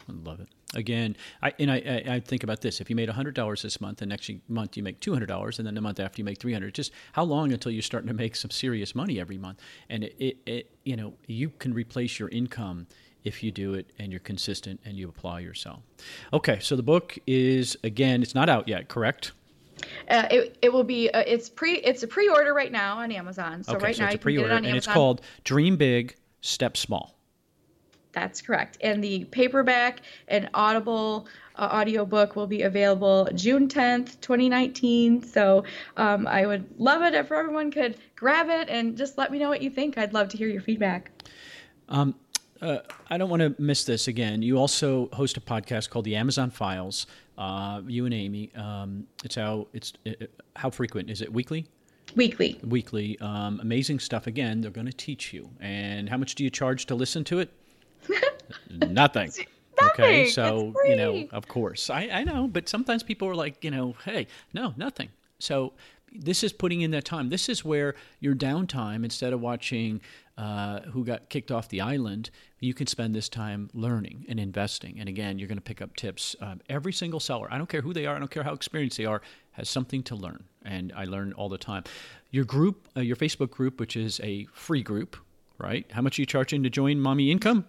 [0.09, 0.49] I love it.
[0.75, 4.03] Again, I and I, I think about this: if you made hundred dollars this month,
[4.03, 6.39] and next month you make two hundred dollars, and then the month after you make
[6.39, 9.59] three hundred, just how long until you're starting to make some serious money every month?
[9.89, 12.87] And it, it, it, you know, you can replace your income
[13.25, 15.81] if you do it and you're consistent and you apply yourself.
[16.33, 19.33] Okay, so the book is again, it's not out yet, correct?
[20.09, 23.63] Uh, it, it will be uh, it's pre it's a pre-order right now on Amazon.
[23.63, 24.77] So okay, right so now it's you a pre-order, can get it on and Amazon.
[24.77, 27.17] it's called Dream Big, Step Small.
[28.13, 28.79] That's correct.
[28.81, 35.23] And the paperback and Audible uh, audiobook will be available June 10th, 2019.
[35.23, 35.65] So
[35.97, 39.49] um, I would love it if everyone could grab it and just let me know
[39.49, 39.97] what you think.
[39.99, 41.11] I'd love to hear your feedback.
[41.89, 42.15] Um,
[42.61, 42.79] uh,
[43.09, 44.43] I don't want to miss this again.
[44.43, 47.07] You also host a podcast called the Amazon Files.
[47.41, 48.53] Uh, you and Amy.
[48.55, 51.33] Um, it's how it's it, how frequent is it?
[51.33, 51.67] Weekly.
[52.15, 52.61] Weekly.
[52.63, 53.19] Weekly.
[53.21, 54.27] Um, amazing stuff.
[54.27, 55.49] Again, they're going to teach you.
[55.59, 57.51] And how much do you charge to listen to it?
[58.71, 59.33] Nothing.
[59.83, 63.71] Okay, so you know, of course, I, I know, but sometimes people are like, you
[63.71, 65.09] know, hey, no, nothing.
[65.39, 65.73] So
[66.13, 67.31] this is putting in that time.
[67.31, 70.03] This is where your downtime, instead of watching
[70.41, 72.31] uh, who got kicked off the island,
[72.61, 74.99] you can spend this time learning and investing.
[74.99, 76.35] And again, you're going to pick up tips.
[76.41, 78.97] Um, every single seller, I don't care who they are, I don't care how experienced
[78.97, 79.21] they are,
[79.53, 81.85] has something to learn, and I learn all the time.
[82.31, 85.19] Your group, uh, your Facebook group, which is a free group,
[85.59, 85.85] right?
[85.91, 87.67] How much are you charging to join Mommy Income?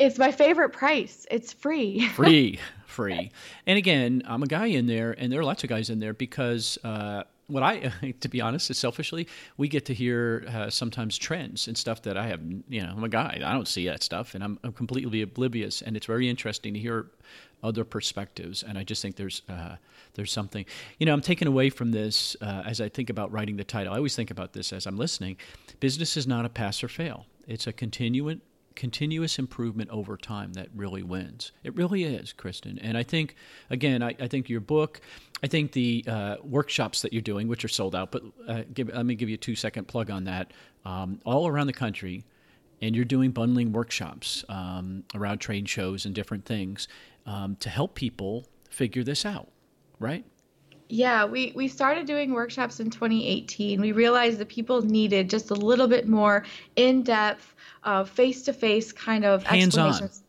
[0.00, 1.28] It's my favorite price.
[1.30, 2.08] It's free.
[2.14, 2.58] free
[2.92, 3.30] free
[3.66, 6.12] and again i'm a guy in there and there are lots of guys in there
[6.12, 9.26] because uh, what i to be honest is selfishly
[9.56, 13.04] we get to hear uh, sometimes trends and stuff that i have you know i'm
[13.04, 16.28] a guy i don't see that stuff and i'm, I'm completely oblivious and it's very
[16.28, 17.06] interesting to hear
[17.62, 19.76] other perspectives and i just think there's uh,
[20.14, 20.64] there's something
[20.98, 23.92] you know i'm taken away from this uh, as i think about writing the title
[23.92, 25.36] i always think about this as i'm listening
[25.80, 28.40] business is not a pass or fail it's a continuing
[28.74, 31.52] continuous improvement over time that really wins.
[31.62, 32.78] It really is, Kristin.
[32.82, 33.36] And I think,
[33.70, 35.00] again, I, I think your book,
[35.42, 38.88] I think the uh, workshops that you're doing, which are sold out, but uh, give,
[38.88, 40.52] let me give you a two second plug on that,
[40.84, 42.24] um, all around the country.
[42.80, 46.88] And you're doing bundling workshops um, around trade shows and different things
[47.26, 49.48] um, to help people figure this out,
[50.00, 50.24] right?
[50.88, 53.80] Yeah, we, we started doing workshops in 2018.
[53.80, 57.54] We realized that people needed just a little bit more in depth,
[58.06, 59.88] face to face kind of Hands-on.
[59.88, 60.21] explanations.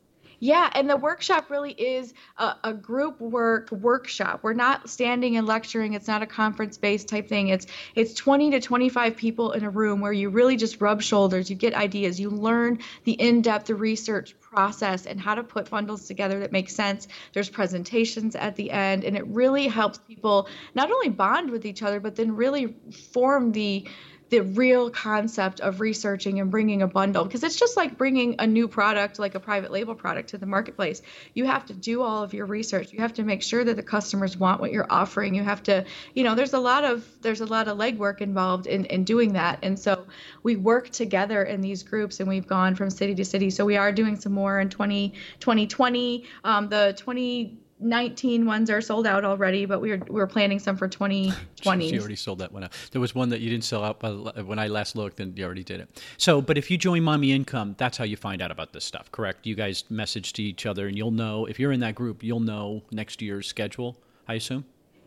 [0.44, 4.42] Yeah, and the workshop really is a, a group work workshop.
[4.44, 5.94] We're not standing and lecturing.
[5.94, 7.48] It's not a conference based type thing.
[7.48, 7.66] It's
[7.96, 11.50] it's 20 to 25 people in a room where you really just rub shoulders.
[11.50, 12.20] You get ideas.
[12.20, 16.70] You learn the in depth research process and how to put bundles together that make
[16.70, 17.08] sense.
[17.32, 21.82] There's presentations at the end, and it really helps people not only bond with each
[21.82, 22.76] other, but then really
[23.14, 23.88] form the
[24.34, 28.48] the real concept of researching and bringing a bundle because it's just like bringing a
[28.48, 31.04] new product like a private label product to the marketplace.
[31.36, 32.92] You have to do all of your research.
[32.92, 35.36] You have to make sure that the customers want what you're offering.
[35.36, 38.66] You have to you know there's a lot of there's a lot of legwork involved
[38.66, 39.60] in, in doing that.
[39.62, 40.08] And so
[40.42, 43.52] we work together in these groups and we've gone from city to city.
[43.52, 48.82] So we are doing some more in 20 2020 um, the 20 19 ones are
[48.82, 51.90] sold out already, but we're we're planning some for 2020.
[51.90, 52.72] She already sold that one out.
[52.92, 55.46] There was one that you didn't sell out but when I last looked, and you
[55.46, 56.02] already did it.
[56.18, 59.12] So, but if you join Mommy Income, that's how you find out about this stuff,
[59.12, 59.46] correct?
[59.46, 62.40] You guys message to each other, and you'll know if you're in that group, you'll
[62.40, 63.98] know next year's schedule.
[64.28, 64.66] I assume.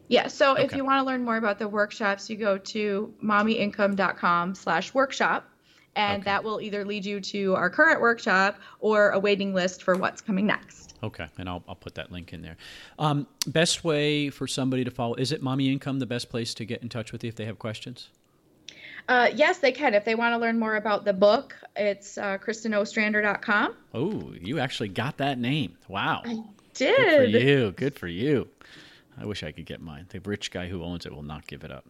[0.09, 0.29] Yeah.
[0.29, 4.95] So if you want to learn more about the workshops, you go to mommyincome.com slash
[4.95, 5.49] workshop.
[5.97, 6.25] And Okay.
[6.31, 10.21] that will either lead you to our current workshop or a waiting list for what's
[10.21, 10.95] coming next.
[11.03, 12.57] Okay, and I'll, I'll put that link in there.
[12.99, 16.65] Um, best way for somebody to follow is it Mommy Income the best place to
[16.65, 18.09] get in touch with you if they have questions?
[19.09, 19.95] Uh, yes, they can.
[19.95, 23.77] If they want to learn more about the book, it's uh, kristinostrander.com.
[23.95, 25.77] Oh, you actually got that name.
[25.89, 26.23] Wow.
[26.25, 26.43] I
[26.75, 26.97] did.
[26.97, 27.71] Good for you.
[27.73, 28.49] Good for you.
[29.19, 30.07] I wish I could get mine.
[30.11, 31.87] The rich guy who owns it will not give it up.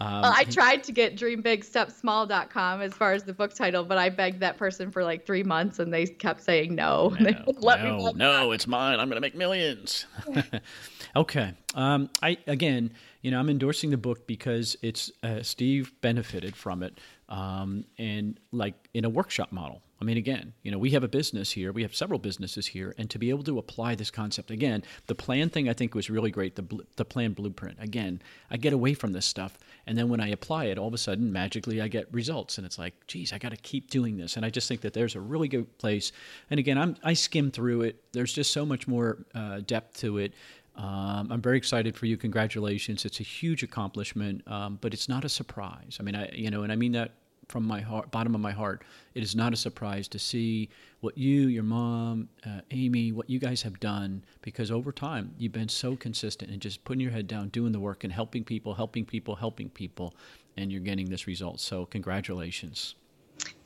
[0.00, 4.10] Um, well, I tried to get dreambigstepsmall.com as far as the book title, but I
[4.10, 7.16] begged that person for like three months and they kept saying no.
[7.18, 7.30] No,
[7.62, 9.00] no, no it's mine.
[9.00, 10.06] I'm going to make millions.
[11.16, 11.54] okay.
[11.74, 16.82] Um, I Again, you know, I'm endorsing the book because it's uh, Steve benefited from
[16.82, 16.98] it
[17.28, 19.82] um, and like in a workshop model.
[20.00, 21.72] I mean, again, you know, we have a business here.
[21.72, 25.14] We have several businesses here, and to be able to apply this concept again, the
[25.14, 26.54] plan thing I think was really great.
[26.56, 27.78] The the plan blueprint.
[27.80, 28.20] Again,
[28.50, 30.98] I get away from this stuff, and then when I apply it, all of a
[30.98, 34.36] sudden, magically, I get results, and it's like, geez, I got to keep doing this.
[34.36, 36.12] And I just think that there's a really good place.
[36.50, 38.02] And again, I'm I skim through it.
[38.12, 40.34] There's just so much more uh, depth to it.
[40.76, 42.18] Um, I'm very excited for you.
[42.18, 43.06] Congratulations!
[43.06, 45.96] It's a huge accomplishment, um, but it's not a surprise.
[45.98, 47.12] I mean, I you know, and I mean that
[47.48, 48.82] from my heart, bottom of my heart,
[49.14, 50.68] it is not a surprise to see
[51.00, 54.24] what you, your mom, uh, Amy, what you guys have done.
[54.42, 57.80] Because over time, you've been so consistent and just putting your head down, doing the
[57.80, 60.14] work, and helping people, helping people, helping people,
[60.56, 61.60] and you're getting this result.
[61.60, 62.94] So, congratulations.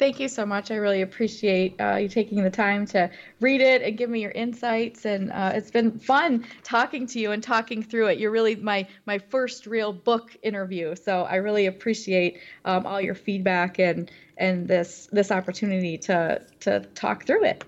[0.01, 0.71] Thank you so much.
[0.71, 3.11] I really appreciate uh, you taking the time to
[3.41, 5.05] read it and give me your insights.
[5.05, 8.19] And uh, it's been fun talking to you and talking through it.
[8.19, 13.15] You're really my my first real book interview, so I really appreciate um, all your
[13.15, 17.65] feedback and and this this opportunity to to talk through it.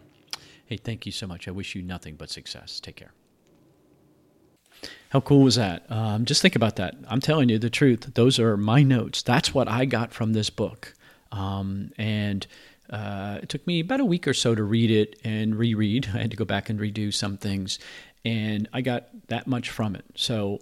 [0.65, 1.47] Hey, thank you so much.
[1.49, 2.81] I wish you nothing but success.
[2.81, 3.13] Take care.
[5.11, 5.85] How cool was that?
[5.91, 6.95] Um, just think about that.
[7.07, 8.15] I'm telling you the truth.
[8.15, 9.21] Those are my notes.
[9.21, 10.95] That's what I got from this book.
[11.33, 12.47] Um, and
[12.91, 16.09] uh, it took me about a week or so to read it and reread.
[16.15, 17.79] I had to go back and redo some things,
[18.25, 20.05] and I got that much from it.
[20.15, 20.61] So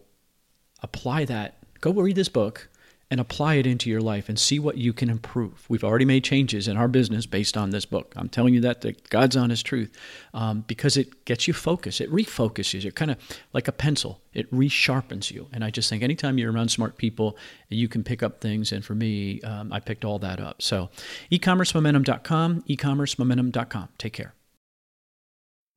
[0.83, 1.59] apply that.
[1.81, 2.68] Go read this book
[3.11, 5.67] and apply it into your life and see what you can improve.
[5.69, 8.13] We've already made changes in our business based on this book.
[8.17, 9.91] I'm telling you that, the God's honest truth
[10.33, 12.01] um, because it gets you focused.
[12.01, 13.19] It refocuses you, kind of
[13.53, 14.21] like a pencil.
[14.33, 15.49] It resharpens you.
[15.53, 17.37] And I just think anytime you're around smart people,
[17.69, 18.71] you can pick up things.
[18.71, 20.63] And for me, um, I picked all that up.
[20.63, 20.91] So
[21.33, 23.89] ecommercemomentum.com, ecommercemomentum.com.
[23.99, 24.35] Take care.